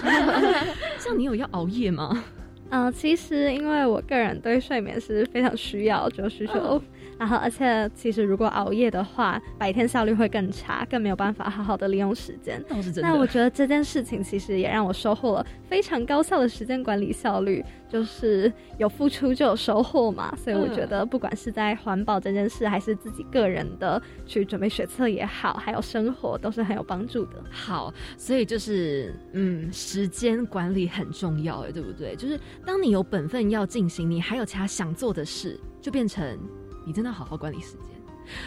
[0.98, 2.24] 像你有要熬夜吗？
[2.74, 6.82] 嗯，其实因为我个人对睡眠是非常需要，就是说。
[7.18, 12.60] 然后，而且其实如果熬夜的话，白天效率会更差，更没有办法好好的利用时间。
[12.96, 20.34] 那我觉得这件事情其实也让我收获了非常高效的时间管理效率，就是有付出就有收获嘛。
[20.36, 27.42] 所以我觉得不管是在环保这件事，还是自己个人的去准备学测也好，还有生活都是很有帮助的。
[27.50, 32.16] 好，所以就是嗯，时间管理很重要，哎，对不对？
[32.16, 36.36] 就是当你有本分要进行，你还有其他想做的事，就变成。
[36.84, 37.90] 你真的好好管理时间，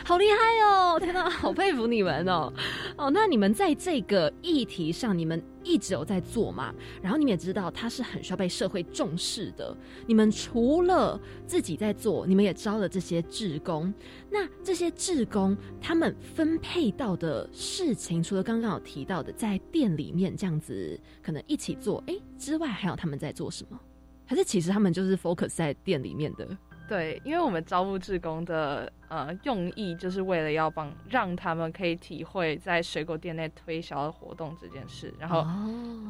[0.04, 1.00] 好厉害哦！
[1.00, 2.52] 天哪，好佩服你们哦！
[2.98, 6.74] 哦，那你们在这个议题上，你们一直有在做嘛？
[7.02, 9.76] 然后你们也知道，它是很需要被社会重视的。
[10.06, 13.94] 你们除了自己在做，你们也招了这些志工。
[14.30, 23.80] 那这些志工他们分配到的事情，除了刚刚有提到的在店里面这样子可能一起做，哎之外，还有他们在做什么？
[24.26, 26.48] 还是其实他们就是 focus 在店里面的？
[26.88, 35.46] 对，因为我们招募志工的呃用意，就是为了要帮让他们可以体会在水果店内推销活动这件事，然后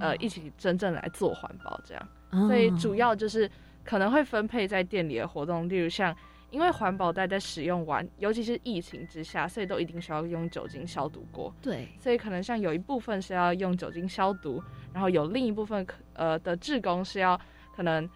[0.01, 2.07] 呃一起真正来做环保这样。
[2.47, 3.49] 所以主要就是
[3.84, 6.13] 可能会分配在店里的活动，例如像
[6.49, 11.53] 因为环保袋在使用完，尤其是疫情之下，所以都一定需要用酒精消毒过。
[11.61, 14.61] 对，所以可能像有一部分是要用酒精消毒，
[14.91, 17.39] 然后有另一部分呃的志工是要
[17.73, 18.09] 可能。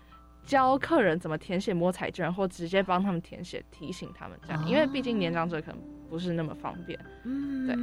[0.49, 5.79] 教客人怎么填写摸彩券，或直接帮他们填写，提醒他们这样，因为毕竟年长者可能
[6.09, 6.99] 不是那么方便。
[7.23, 7.75] 嗯，对。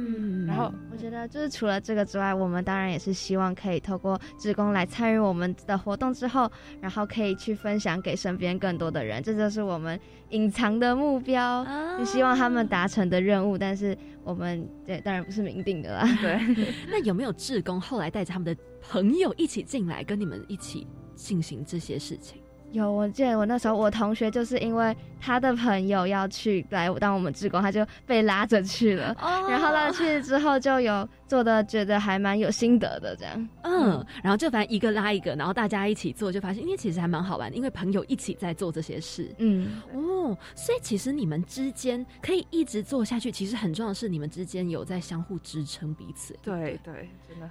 [0.45, 6.51] 然后我觉得，就是除了这个之外，我们当然也是希望可以透过志工来参与我们的活动之后，
[6.81, 9.97] 然后可以去分享给身边更多的人，这就是我们
[10.31, 11.65] 隐藏的目标，
[11.97, 13.57] 就希望他们达成的任务。
[13.57, 16.05] 但是我们对当然不是明定的啦。
[16.21, 16.37] 对。
[16.91, 22.41] 那有没有志工后来带着他们的朋友一起进来，跟你们一起进行这些事情？
[22.71, 29.15] 有，我记得我那时候，我同学就是因为他的朋友要去来当我们志工，他就被拉着去了。
[29.21, 29.47] 哦。
[29.49, 33.49] 然后拉去之后，就有做的觉得还蛮有心得的这样。
[33.63, 34.05] 嗯。
[34.21, 39.33] 然后就反正一个拉一个，然后大家一起做，就发现因为其实还蛮好玩的，因为朋友一起在做这些事。
[39.37, 39.81] 嗯。
[39.93, 46.37] 哦，所以其实你们之间可以一直做下去，其实很重要的是你们之间有在相互支撑彼此。
[46.43, 47.49] 对对，真的。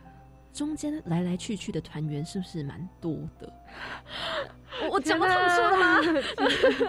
[0.56, 3.52] 中间来来去去的团员是不是蛮多的？
[4.90, 5.98] 我讲不通说了吗？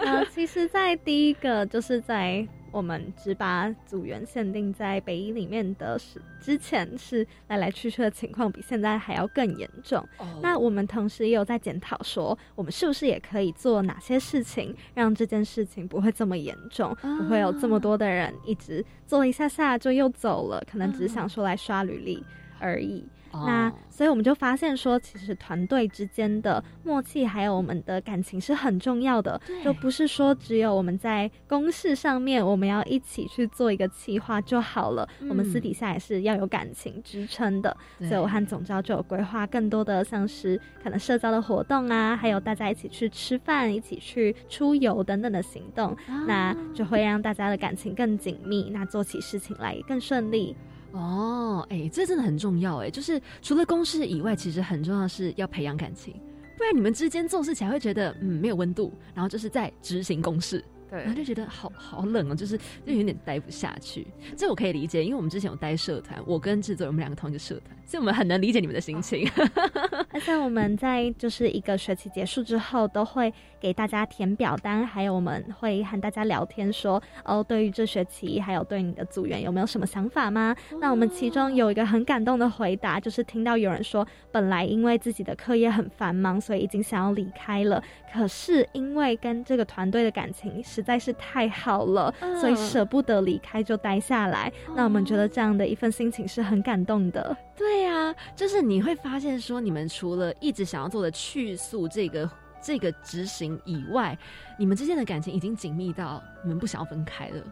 [0.04, 10.02] 呃，其实，在第一个就是在我们只把组员限定在北一里面的时之前，是来来去去的情况比现在还要更严重。
[10.42, 22.24] 那我们同时也有在检讨说，我们是不是也可以做哪些事情，让这件事情不会这么严重，不会有这么多的人一直做一下下就又走了，可能只想说来刷履历
[22.58, 23.06] 而已。
[23.46, 37.76] 那所以我们就发现说，其实团队之间的默契还有我们的感情是很重要的，就不是说只有我们在公事上面我们要一起去做一个企划就好了，我们私底下也是要有感情支撑的。
[38.00, 50.56] 所以我和总招就有规划更多的像是可能社交的活动啊，还有大家一起去吃饭、一起去出游等等的行动，那就会让大家的感情更紧密，那做起事情来也更顺利。
[50.92, 56.14] 哦，哎，这真的很重要哎，就是除了公事以外，其实很重要是要培养感情，
[56.56, 60.64] 不然你们之间做事起来会觉得嗯没有温度，然后就是在执行公事。
[60.90, 64.06] 对，然后就觉得好好冷哦，就是就有点待不下去。
[64.38, 69.30] 这我可以理解，因为我们之前有待社团，我跟制作人我们两个同一个社团，所以我们很能理解你们的心情。
[70.08, 73.30] 而且我们在就是一个学期结束之后，都会
[73.60, 80.54] 给大家填表单，还有我们会和大家聊天，说哦，对于这学期还有对你的组员有没有什么想法吗？
[80.80, 87.82] 那我们其中有一个很感动的回答，就是听到有人说，本来因为自己的课业很繁忙，所以已经想要离开了，
[88.12, 90.62] 可是因为跟这个团队的感情。
[90.62, 94.52] 实在是太好了，所以舍不得离开就待下来。
[94.74, 97.36] 那我们觉得这样的一份心情是很感动的。
[97.56, 102.28] 对呀，就是你会发现说，你们除了一直想要做的去诉这个
[102.62, 104.16] 这个执行以外，
[104.58, 107.42] 你们之间的感情已经紧密到你们不想要分开了。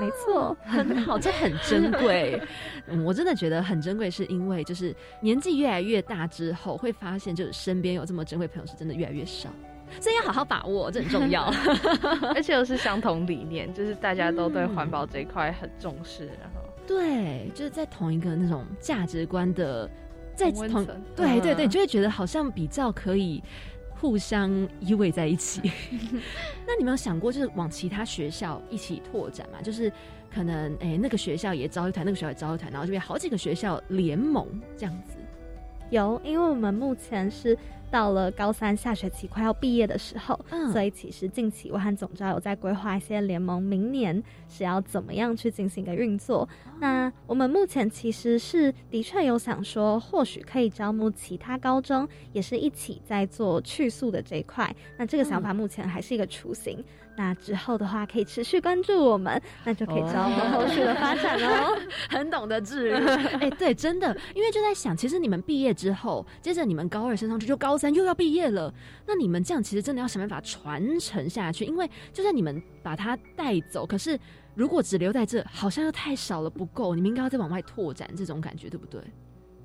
[0.00, 2.40] 没错，很好，这很珍贵。
[3.04, 9.50] 我真的觉得很珍贵，是因为就是年纪越来越大之后，会发现就是身边有这么珍贵朋友是真的越来越少。
[10.00, 11.52] 所以要好好把握，这很重要。
[12.34, 19.88] 而且又是相同理念，就是大家都对环保这一块很重视，然后对，就是在同一个那种价值观的，
[20.34, 20.84] 在同
[21.14, 23.42] 对对对，就会觉得好像比较可以
[24.00, 25.60] 互相依偎在一起。
[26.66, 29.60] 那你们有想过，就是往其他学校一起拓展嘛？
[29.62, 29.90] 就是
[30.32, 35.16] 可能哎，那个学校也招一团，那个学校也招一团，然后这边好几个学校联盟这样子。
[35.90, 37.56] 有，因为我们目前是。
[37.90, 40.36] 到了高三下学期快要毕业的时候，
[40.72, 44.20] 所以其实近期我和总招有在规划一些联盟，明年
[44.54, 46.48] 是要怎么样去进行一个运作。
[46.78, 54.74] 那我们目前其实是的确有想说，或许可以招募其他高中，也是一起在做去宿的这一块。
[54.96, 56.84] 那这个想法目前还是一个雏形。
[57.16, 61.78] 那之后的话，可以持续关注我们，那就可以知道我们后续的发展哦。
[62.10, 62.92] 很懂得治愈，
[63.38, 68.74] 哎，对，真的，因为就在想，其实你们毕业之后，接着你们高二升上去，就高三又要毕业了。
[69.06, 74.18] 那你们这样其实真的要想办法传承下去，因为就算你们把它带走，可是
[74.54, 79.00] 如果只留在这，好像又太少了，不够，你们应该要再往外拓展，这种感觉对不对？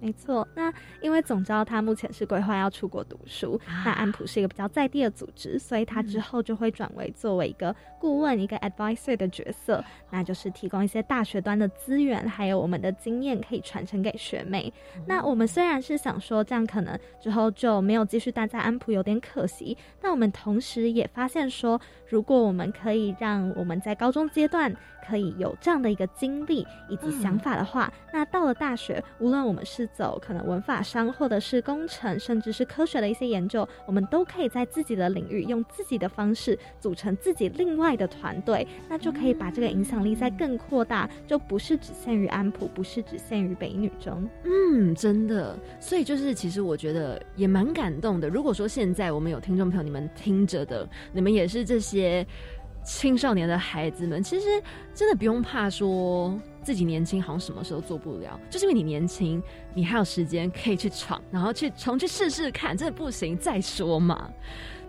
[0.02, 14.74] 没错，那因为总招他目前是规划要出国读书，那安普是一个比较在地的组织，所以他之后就会转为作为一个顾问、一个 advisor 的角色，那就是提供一些大学端的资源，还有我们的经验可以传承给学妹。
[15.06, 21.78] 那我们虽然是想说这样可能之后就没有继续待在安普，有点可惜，但我们同时也发现说，
[22.10, 24.76] 如果我们可以让我们在高中阶段
[25.07, 44.28] 可以有这样的一个经历以及想法的话，那到了大学，无论我们是走可能文法商，或者是工程，甚至是科学的一些研究，我们都可以在自己的领域用自己的方式组成自己另外的团队，那就可以把这个影响力再更扩大，就不是只限于安普，不是只限于北女中。
[44.43, 45.57] 嗯，真的。
[45.80, 48.30] 所以就是，其实我觉得也蛮感动的。
[48.30, 52.26] 如果说现在我们有听众朋友，你们听着的，你们也是这些些
[52.84, 54.45] 青少年的孩子们，其实
[54.93, 56.39] 真的不用怕说。
[56.62, 59.41] 自己年轻好像什么时候做不了，就是因为你年轻，
[59.74, 64.30] 你还有时间可以去闯，然后去重去试试看，真的不行再说嘛。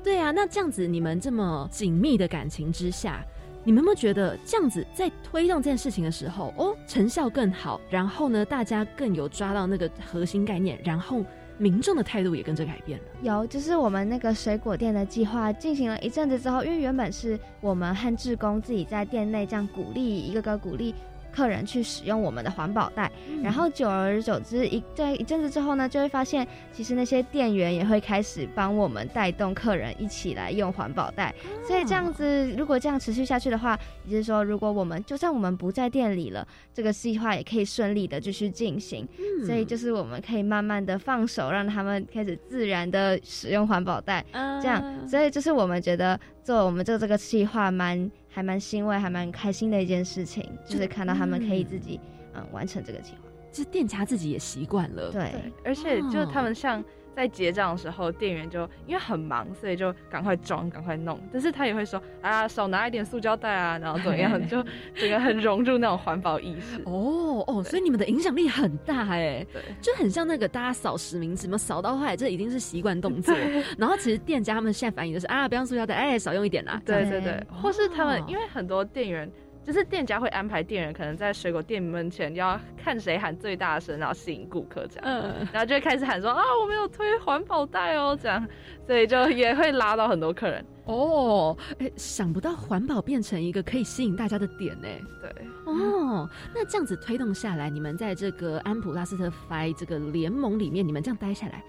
[0.02, 3.24] 对啊，那这样子你们这么紧密的感情之下，
[3.64, 11.24] 你们有没有觉得这样子在推动这件事情的时候，哦，成效更好，然后呢，大家更有抓到那个核心概念，然后
[11.60, 13.04] 民众的态度也跟着改变了。
[13.20, 20.94] 有，就是我们那个水果店的计划进行了一阵子之后，因为原本是我们和志工自己在店内这样鼓励一个个鼓励。
[21.30, 23.10] 客人去使用我们的环保袋，
[23.42, 31.34] 然后久而久之，一在一阵子之后呢，就会发现其实那些店员也会开始帮我们带动客人一起来用环保袋。
[31.66, 39.08] 所以这样子，如果这样持续下去的话，也就是说，如果我们就算我们不在店里了，这个计划也可以顺利的继续进行。
[39.46, 44.24] 所以就是我们可以慢慢的放手，让他们开始自然的使用环保袋。
[44.32, 48.10] 这样，所以就是我们觉得做我们这个这个计划蛮。
[48.30, 52.00] 还蛮欣慰，还蛮开心的一件事情，就是看到他们可以自己
[52.32, 52.46] 嗯。
[52.52, 56.82] 完成这个计划，其实店家自己也习惯了，对，而且就他们像。
[57.14, 61.18] 在结账的时候，店员就因为很忙，所以就赶快装，赶快弄。
[61.32, 66.80] 但是他也会说啊，少拿一点塑胶袋啊，然后怎么样， 就整个很融入那种环保意识。
[66.84, 73.34] 哦哦，所以你们的影响力很大哎，对，就很像那个大家扫实名制嘛，扫到后来这已经是习惯动作。
[73.76, 76.80] 然后其实店家他们现在反应就是啊，不用塑胶袋，哎，少用一点啦。
[76.84, 79.30] 对对对，或是他们因为很多店员。
[79.64, 88.48] 就是店家会安排店员可能在水果店门前要看谁喊最大声，然后吸引顾客这样，嗯，然后就会开始喊说啊，我没有推环保袋哦，这样，
[88.86, 91.56] 所以就也会拉到很多客人哦。
[91.78, 94.88] 哎，想不到环保变成一个可以吸引大家的点呢。
[95.20, 95.30] 对，
[95.66, 101.62] 哦，那这样子推动下来，你们在这个安普拉斯特 Fi 这个联盟里面，你们这样待下来，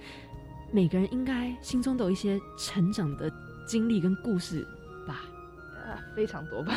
[0.71, 3.31] 每个人应该心中都有一些成长的
[3.65, 4.65] 经历跟故事。
[6.15, 6.73] 非常多吧，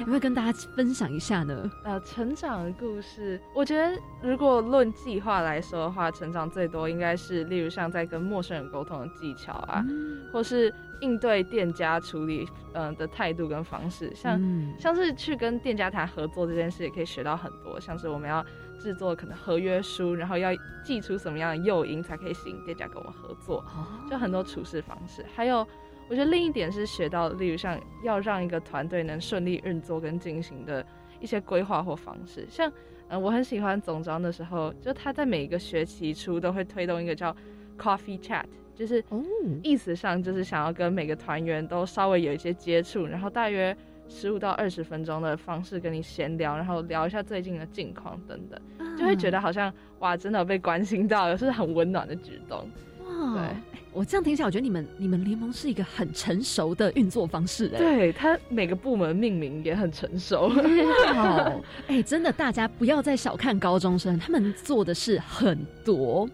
[0.00, 1.70] 有没有跟大家分享一下呢？
[1.84, 9.84] 呃，成长的故事，我觉得如果论计划来说的话，成长最多应该是，例如像在跟陌生人沟通的技巧啊，
[10.32, 14.40] 或是应对店家处理嗯的态度跟方式，像
[14.78, 18.44] 像是去跟店家谈合作这件事，也可以学到很多，像是我们要
[18.78, 20.50] 制作可能合约书，然后要
[20.84, 23.64] 寄出什么样的诱因才可以吸引店家跟我们合作，
[24.10, 25.66] 就很多处事方式，还有。
[26.08, 30.84] 我觉得另一点是学到，例如像要让一个团队能顺利运作跟进行的
[31.20, 32.72] 一些规划或方式，像，
[33.08, 37.34] 嗯，我很喜欢总招的时候，就他在每一个学期初都会推动一个叫
[37.78, 38.44] Coffee Chat，
[38.74, 39.04] 就是
[39.62, 43.76] 意思上就是想要跟每个团员都稍微有一些接触，然后大约
[44.08, 52.66] 十五到二十分钟的方式跟你闲聊，然后聊一下最近的近况等等，就会觉得好像哇，真的被关心到，是很温暖的举动。
[53.34, 53.42] 对，
[53.98, 57.68] 我这样听起来，我觉得你们你们联盟是一个很成熟的运作方式。
[57.74, 60.52] 哎，对它每个部门命名也很成熟。
[61.88, 66.30] 哎，真的，大家不要再小看高中生，他们做的事很多。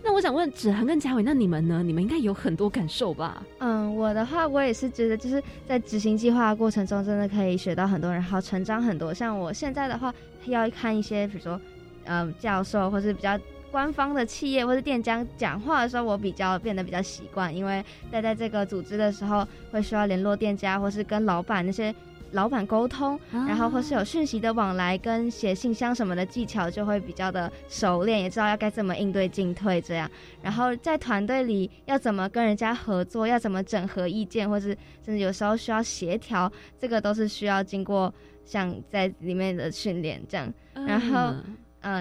[0.00, 1.82] 那我想问子涵跟嘉伟，那你们呢？
[1.82, 3.42] 你们应该有很多感受吧？
[3.58, 9.12] 嗯，我的话，我也是觉得，就是在执行计划过程中，真的可以学到很多，然后成长很多。
[9.12, 10.14] 像我现在的话，
[10.44, 11.60] 要看一些，比如说，
[12.04, 13.36] 嗯，教授或是比较。
[13.70, 21.94] 官方的企业或者店家讲话的时候，我比较变得比较习惯，因为待在这个组织的时候，会需要联络店家，或是跟老板那些
[22.32, 30.10] 老板沟通，然后或是有讯息的往来，跟写信箱什么的技巧就会比较的熟练，也知道要该怎么应对进退这样。
[30.42, 38.12] 然后在团队里要怎么跟人家合作，要怎么整合意见，或是甚至有时候需要协调，这个都是需要经过
[38.44, 40.52] 像在里面的训练这样。
[40.74, 41.18] 然后。
[41.18, 41.56] 嗯，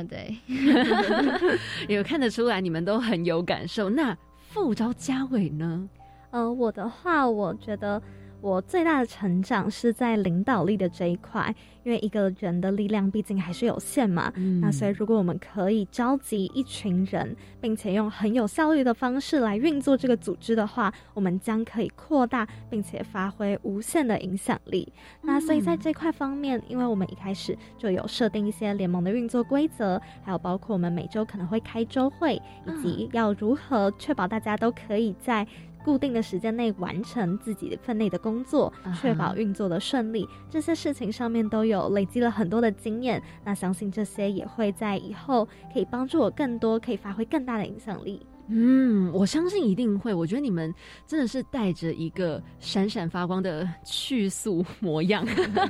[0.09, 0.37] 对，
[1.87, 3.89] 有看得出来你们都很有感受。
[3.89, 4.17] 那
[4.49, 5.89] 副招嘉伟呢？
[6.31, 8.01] 呃，我的话，我觉得
[8.39, 14.31] 我最大的成长是在领导力的这一块，因为一个人的力量毕竟还是有限嘛。
[14.61, 24.87] 那所以，如果我们可以召集一群人，并且用很有效率的方式来运作这个组织的话，我们将可以扩大并且发挥无限的影响力。
[25.23, 35.45] 那所以在这块方面，因为我们一开始就有设定一些联盟的运作规则，还有包括我们每周可能会开周会，以及要如何确保大家都可以在。
[35.83, 43.21] 固定的时间内完成自己分内的工作，确保运作的顺利，这些事情上面都有累积了很多的经验。
[43.45, 48.25] 那相信这些也会在以后可以帮助我更多，可以发挥更大的影响力。
[48.49, 50.13] 嗯，我相信一定会。
[50.13, 50.73] 我觉得你们
[51.05, 55.25] 真的是带着一个闪闪发光的去速模样，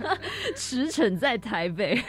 [0.55, 1.99] 驰骋在台北。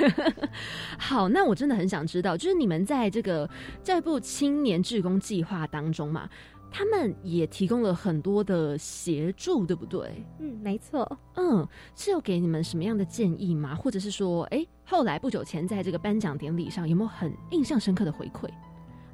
[0.98, 3.48] 好，那我真的很想知道，就是你们在这个
[3.82, 6.28] 这部青年志工计划当中嘛。
[6.70, 10.24] 他们也提供了很多的协助，对不对？
[10.38, 11.18] 嗯，没错。
[11.34, 11.66] 嗯，
[11.96, 13.74] 是有给你们什么样的建议吗？
[13.74, 18.48] 或者是说，哎，后来不久前在这个颁奖典礼上，有没有很印象深刻的回馈？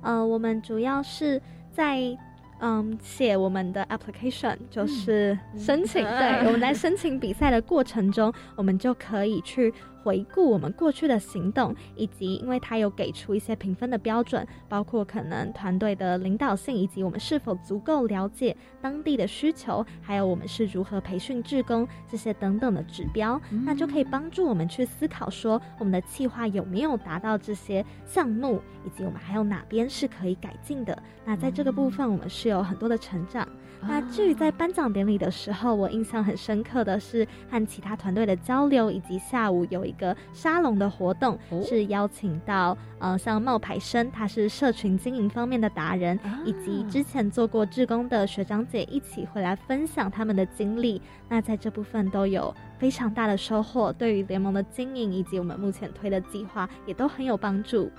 [0.03, 1.41] 呃，我们主要是
[1.73, 2.17] 在
[2.61, 6.03] 嗯写我们的 application，就是申请。
[6.03, 9.73] 对， 我们在申请比赛的过程中，我们就可以去。
[10.05, 31.03] 回顾我们过去的行动，以及因为它有给出一些评分的标准，包括可能团队的领导性，以及我们是否足够了解当地的需求，还有我们是如何培训志工这些等等的指标，那就可以帮助我们去思考说我们的计划有没有达到这些项目，以及我们还有哪边是可以改进的。
[31.25, 33.49] 那在这个部分，我们是有很多的成长。
[33.87, 51.01] 那至于在颁奖典礼的时候，我印象很深刻的是和其他团队的交流，以及下午有一个沙龙的活动，是邀请到呃像冒牌生，他是社群经营方面的达人，以及之前做过志工的学长姐一起回来分享他们的经历。
[51.29, 57.91] 那在这部分都有非常大的收获，对于联盟的经营以及我们目前推的计划也都很有帮助。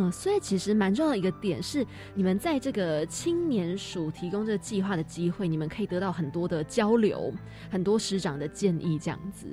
[0.00, 1.84] 嗯，所以其实蛮重要的一个点是，
[2.14, 7.34] 你们在这个青年署提供这个计划的机会，你们可以得到很多的交流，
[7.68, 9.48] 很多师长的建议这样子。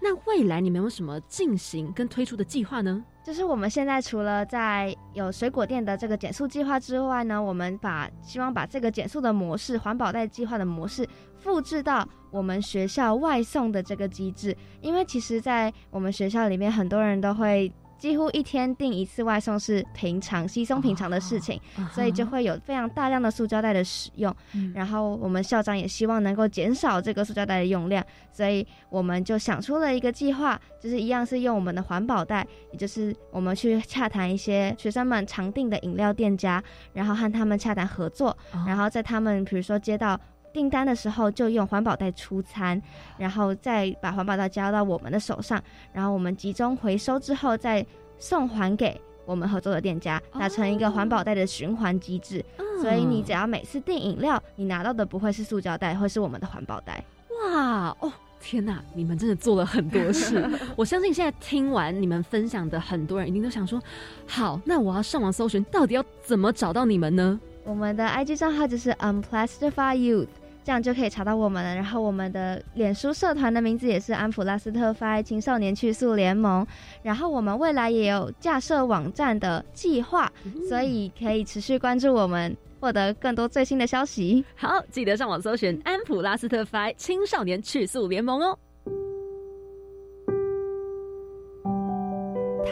[0.00, 3.04] 那未来你们有什么进行跟推出的计划呢？
[3.22, 17.70] 就是我们现在除了在有水果店的这个减速计划之外呢，我们把希望把这个减速的模式、环保袋计划的模式复制到我们学校外送的这个机制，因为其实，在我们学校里面，很多人都会。
[18.00, 21.60] 几乎一天订一次外送是平常稀松平常的事情，
[21.92, 24.34] 所以就会有非常大量的塑胶袋的使用。
[24.74, 36.62] 然后我们校长也希望能够减少这个塑胶袋的用量，所以我们就想出了一个计划，就是一样是用我们的环保袋，也就是我们去洽谈一些学生们常订的饮料店家，
[36.94, 38.34] 然后和他们洽谈合作，
[38.66, 40.18] 然后在他们比如说接到。
[40.52, 42.80] 订单的时候就用环保袋出餐，
[43.18, 47.84] 然后再把环保袋交到我们的手上，然后我们集中回收之后再
[48.18, 52.44] 送还给我们合作的店家，达成一个环保袋的循环机制。
[52.80, 57.04] 所以你只要每次订饮料，你拿到的不会是塑胶袋，会是我们的环保袋。
[57.42, 58.80] 哇哦，天呐！
[58.94, 60.48] 你们真的做了很多事。
[60.76, 63.80] 我相信现在听完你们分享的很多人一定都想说：
[64.26, 67.38] 好，那我要上网搜寻，到底要怎么找到你们呢？
[67.64, 70.28] 我们的 IG 账号就是 Unplastify Youth。
[70.62, 71.74] 这样就可以查到我们了。
[71.74, 76.66] 然后我们的脸书社团的名字也是安普拉斯特发青少年去速联盟。
[77.02, 80.30] 然后我们未来也有架设网站的计划，
[80.68, 84.44] 所以可以持续关注我们，获得更多最新的消息。
[84.54, 88.58] 好，记得上网搜寻安普拉斯特发青少年去速联盟哦。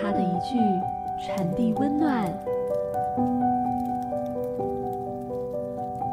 [0.00, 0.56] 他的一句
[1.26, 2.32] 传递温暖，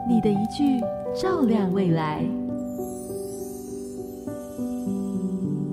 [0.10, 0.84] 你的一句。
[1.16, 2.26] 照亮未来，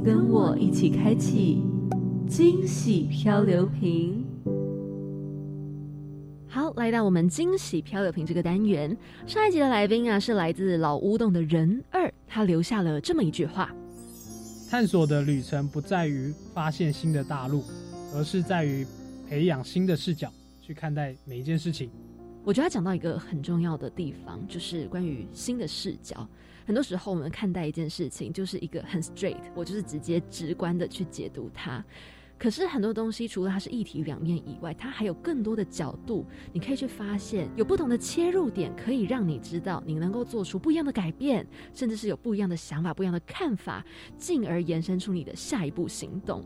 [0.05, 1.61] 跟我一起开启
[2.29, 4.25] 惊喜漂流瓶。
[6.47, 13.75] 好，来到我们惊喜漂流瓶这个单元，上一集的来宾啊是来自老乌洞的人二，他留下了这么一句话：
[14.71, 17.65] 探索的旅程不在于发现新的大陆，
[18.15, 18.87] 而是在于
[19.29, 21.91] 培养新的视角去看待每一件事情。
[22.45, 26.29] 我觉得他讲到一个很重要的地方，就是关于新的视角。
[26.67, 31.85] 很多时候，我们看待一件事情，就是一个很 straight，我就是直接直观的去解读它。
[32.39, 43.85] 可是很多东西，除了它是一体两面以外，它还有更多的角度，你可以去发现，有不同的切入点，可以让你知道你能够做出不一样的改变，甚至是有不一样的想法、不一样的看法，
[44.19, 46.45] 进而延伸出你的下一步行动。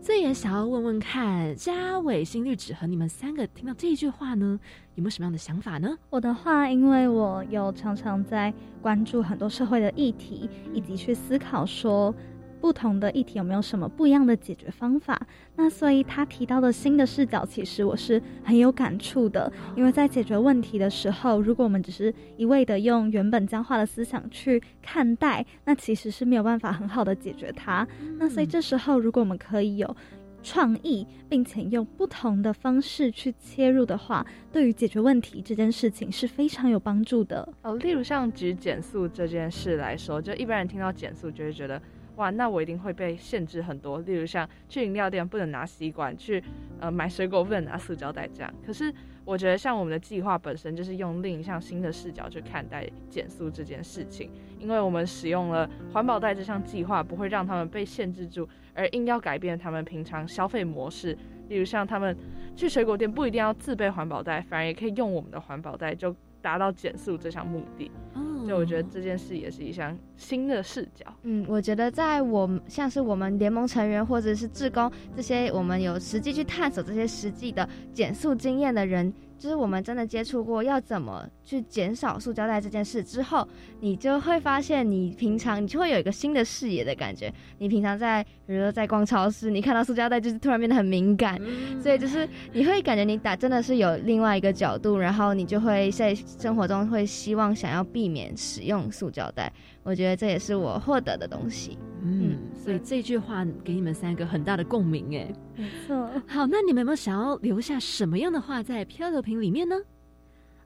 [0.00, 4.58] 这也想要问问看，嘉伟、心律纸和你们三个听到这一句话呢，
[4.94, 5.98] 有没有什么样的想法呢？
[6.08, 12.14] 我的话，因为我有常常在关注很多社会的议题，以及去思考说。
[12.60, 15.20] 不同的议题有没有什么不一样的解决方法？
[15.56, 19.50] 那所以他提到的新的视角，其实我是很有感触的。
[19.76, 27.86] 因为在解决问题的时候，如果我们只是一味的用原本僵化的思想去看待，那其实是没有办法很好的解决它。
[28.18, 29.96] 那所以这时候，如果我们可以有
[30.42, 37.48] 创意，并且用不同的方式去切入的话，对于解决问题这件事情是非常有帮助的。
[37.62, 41.80] 哦，例如像举减速这件事来说，就一般人听到减速就会觉得。
[42.18, 46.42] 哇，那我一定会被限制很多，例如像去饮料店不能拿吸管，去
[46.80, 48.52] 呃买水果不能拿塑胶袋这样。
[48.66, 48.92] 可是
[49.24, 61.16] 我觉得像我们的计划本身就是用另一项新的视角去看待减速这件事情，因为我们使用了环保袋这项计划，不会让他们被限制住，而硬要改变他们平常消费模式。
[61.48, 62.14] 例如像他们
[62.56, 66.12] 去水果店不一定要自备环保袋，反而也可以用我们的环保袋，就
[66.42, 67.90] 达到减速这项目的。
[68.38, 71.04] 所以我觉得这件事也是一项新的视角。
[71.22, 79.12] 嗯，我觉得在我像是我们联盟成员或者是志工这些，我们有实际去探索这些实际的减速经验的人。
[79.38, 83.46] 就是我们真的接触过要怎么去减少塑胶袋这件事之后，
[83.80, 87.32] 你就会发现，你平常你就会有一个新的视野的感觉。
[87.58, 91.40] 你平常在，比如说在逛超市，你看到塑胶袋就是突然变得很敏感，
[91.80, 99.52] 所以就是你会感觉你打真的是有另外一个角度，然后你就会在生活中会希望想要避免使用塑胶袋。
[99.84, 101.78] 我觉得这也是我获得的东西。
[102.02, 106.08] 嗯，所以这句话给你们三个很大的共鸣，哎，没错。
[106.26, 109.76] 好，那你们有没有想要留下什么样的话在漂流瓶里面呢？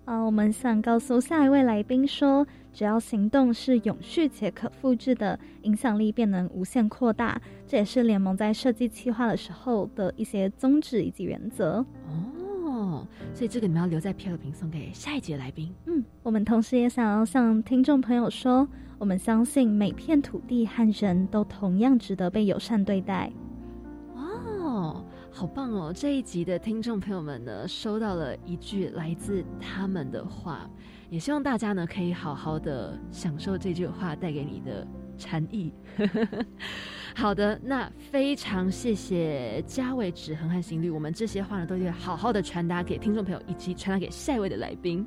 [0.05, 7.41] 啊，我们想告诉下一位来宾说，只要行动是永续且可复制的，影响力便能无限扩大。
[7.67, 11.85] 这也是联盟在设计计划的时候的一些宗旨以及原则。
[12.09, 15.73] 哦，所以这个你们要留在漂流瓶送给下一节来宾。
[15.87, 18.69] 嗯，我们同时也想要向听众朋友说。
[19.03, 23.33] 我们相信每片土地和人都同样值得被友善对待。
[24.15, 25.93] 哦，好棒哦！
[25.93, 30.71] 这一集的听众朋友们呢，收到了一句来自他们的话，
[31.11, 34.87] 也希望大家呢可以好好的享受这句话带给你的
[35.19, 35.75] 禅意。
[37.15, 45.07] 好的，那非常谢谢嘉伟、止恒和心率，我们这些话呢都要好好的传达给听众朋友，以及传达给下一位的来宾。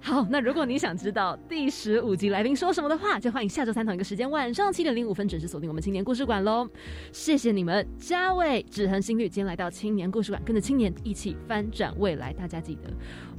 [0.00, 6.68] 好，那如果你想知道第十五集来宾说什么的话，就欢迎下周三同一个时间晚上七点零五分准时锁定我们青年故事馆喽。
[7.12, 12.32] 谢谢你们，嘉伟、止恒、心率，今天来到青年故事馆，跟着青年一起翻转未来。
[12.32, 12.90] 大家记得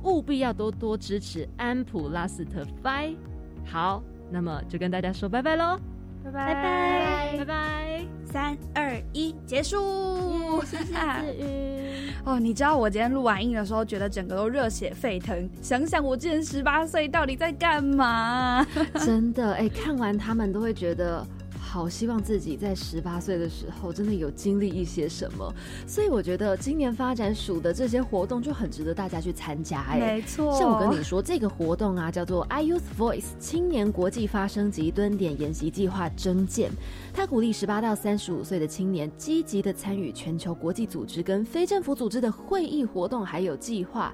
[0.04, 3.16] 务必要多多支持安普拉斯特 f。
[3.66, 5.93] 好，那么就跟大家说拜拜喽。
[6.24, 10.64] 拜拜拜拜拜拜，三二一，结束。
[10.66, 10.94] 谢谢子
[11.38, 12.12] 瑜。
[12.26, 15.50] 哦，你知道我今天录完音的时候，觉得整个都热血沸腾。
[15.62, 18.66] 想想我之前十八岁到底在干嘛？
[19.04, 21.26] 真的，哎，看完他们都会觉得。
[21.74, 25.52] 好希望自己在十八岁的时候真的有经历一些什么，
[25.88, 29.82] 所以我觉得今年发展署的这些活动就很值得大家去参加。
[29.90, 36.70] 哎，没错，像我跟你说，这个活动啊叫做 I Youth Voice 青年国际发声及蹲点研习计划征件，
[37.12, 44.14] 它鼓励十八到三十五岁的青年积极的参与全球国际组织跟非政府组织的会议活动还有计划。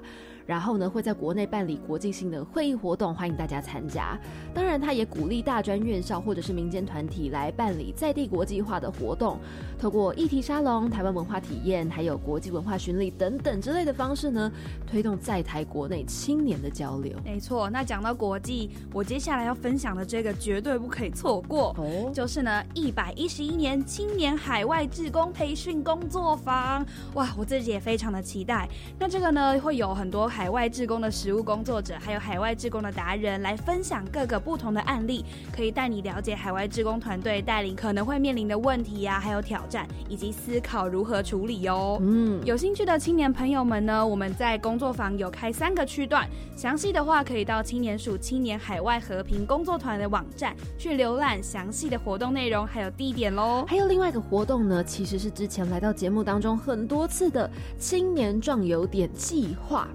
[0.50, 4.18] 然后呢，会在国内办理国际性的会议活动，欢迎大家参加。
[4.52, 9.38] 当然，他也鼓励大专院校或者是民间团体来办理在地国际化的活动，
[9.78, 14.50] 透过议题沙龙、台湾文化体验，还有国际文化巡礼等等之类的方式呢，
[14.88, 17.16] 推动在台国内青年的交流。
[17.24, 26.84] 没错，那讲到国际，我接下来要分享的这个绝对不可以错过哦，就是呢一百一十一年青年海外志工培训工作坊。
[27.14, 28.68] 哇，我自己也非常的期待。
[28.98, 30.28] 那这个呢，会有很多。
[30.39, 41.98] 海外志工的实务工作者，还有海外志工的达人来分享各个不同的案例，可以带你了解海外志工团队带领可能会面临的问题呀，还有挑战，以及思考如何处理哟。
[42.00, 53.64] 嗯，有兴趣的青年朋友们呢，我们在工作坊有开三个区段，详细的话可以到青年署青年海外和平工作团的网站去浏览详细的活动内容还有地点喽。
[53.66, 59.88] 还有另外一个活动呢，其实是之前来到节目当中很多次的青年壮游点计划。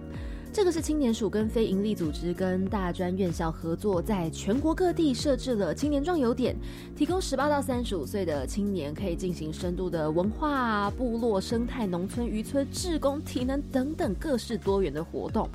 [0.56, 6.56] 这个是青年署跟非营利组织跟大专院校合作，在全国各地设置了青年壮游点，
[6.96, 15.50] 提供十八到三十五岁的青年可以进行深度的文化、部落生态、农村渔村、志工、体能等等各式多元的活动。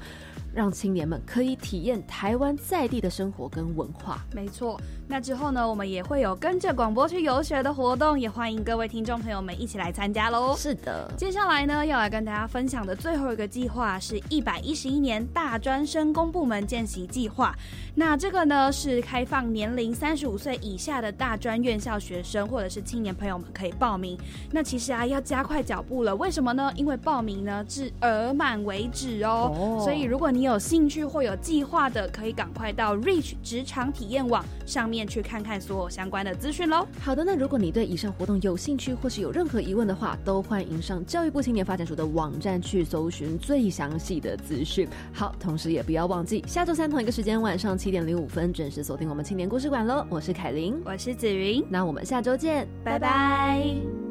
[0.54, 4.18] 让青年们可以体验台湾在地的生活跟文化。
[4.34, 10.54] 没错，那之后呢，我们也会有跟着广播去游学的活动，也欢迎各位听众朋友们一起来参加喽。
[10.56, 17.54] 是的，接下来呢，要来跟大家分享的最后一个计划是一百一十一年大专生公部门见习计划。
[17.94, 24.18] 那这个呢，是开放年龄三十五岁以下的大专院校学生或者是青年朋友们可以报名。
[24.50, 26.72] 那其实啊，要加快脚步了，为什么呢？
[26.76, 29.80] 因为报名呢至额满为止哦。
[29.82, 36.86] 所以如果你有兴趣或有计划的，可以赶快到 Reach 职场体验网上面去看看所有相关的资讯喽。
[37.00, 44.88] 好的，那如果你对以上活动有兴趣或是有任何疑问的话，都欢迎上教育部青年发展署的网站去搜寻最详细的资讯。
[45.12, 50.06] 好，同时也不要忘记下周三同一个时间晚上七点零五分准时锁定我们青年故事馆喽。
[50.08, 54.09] 我是凯琳，我是子云，那我们下周见，拜拜。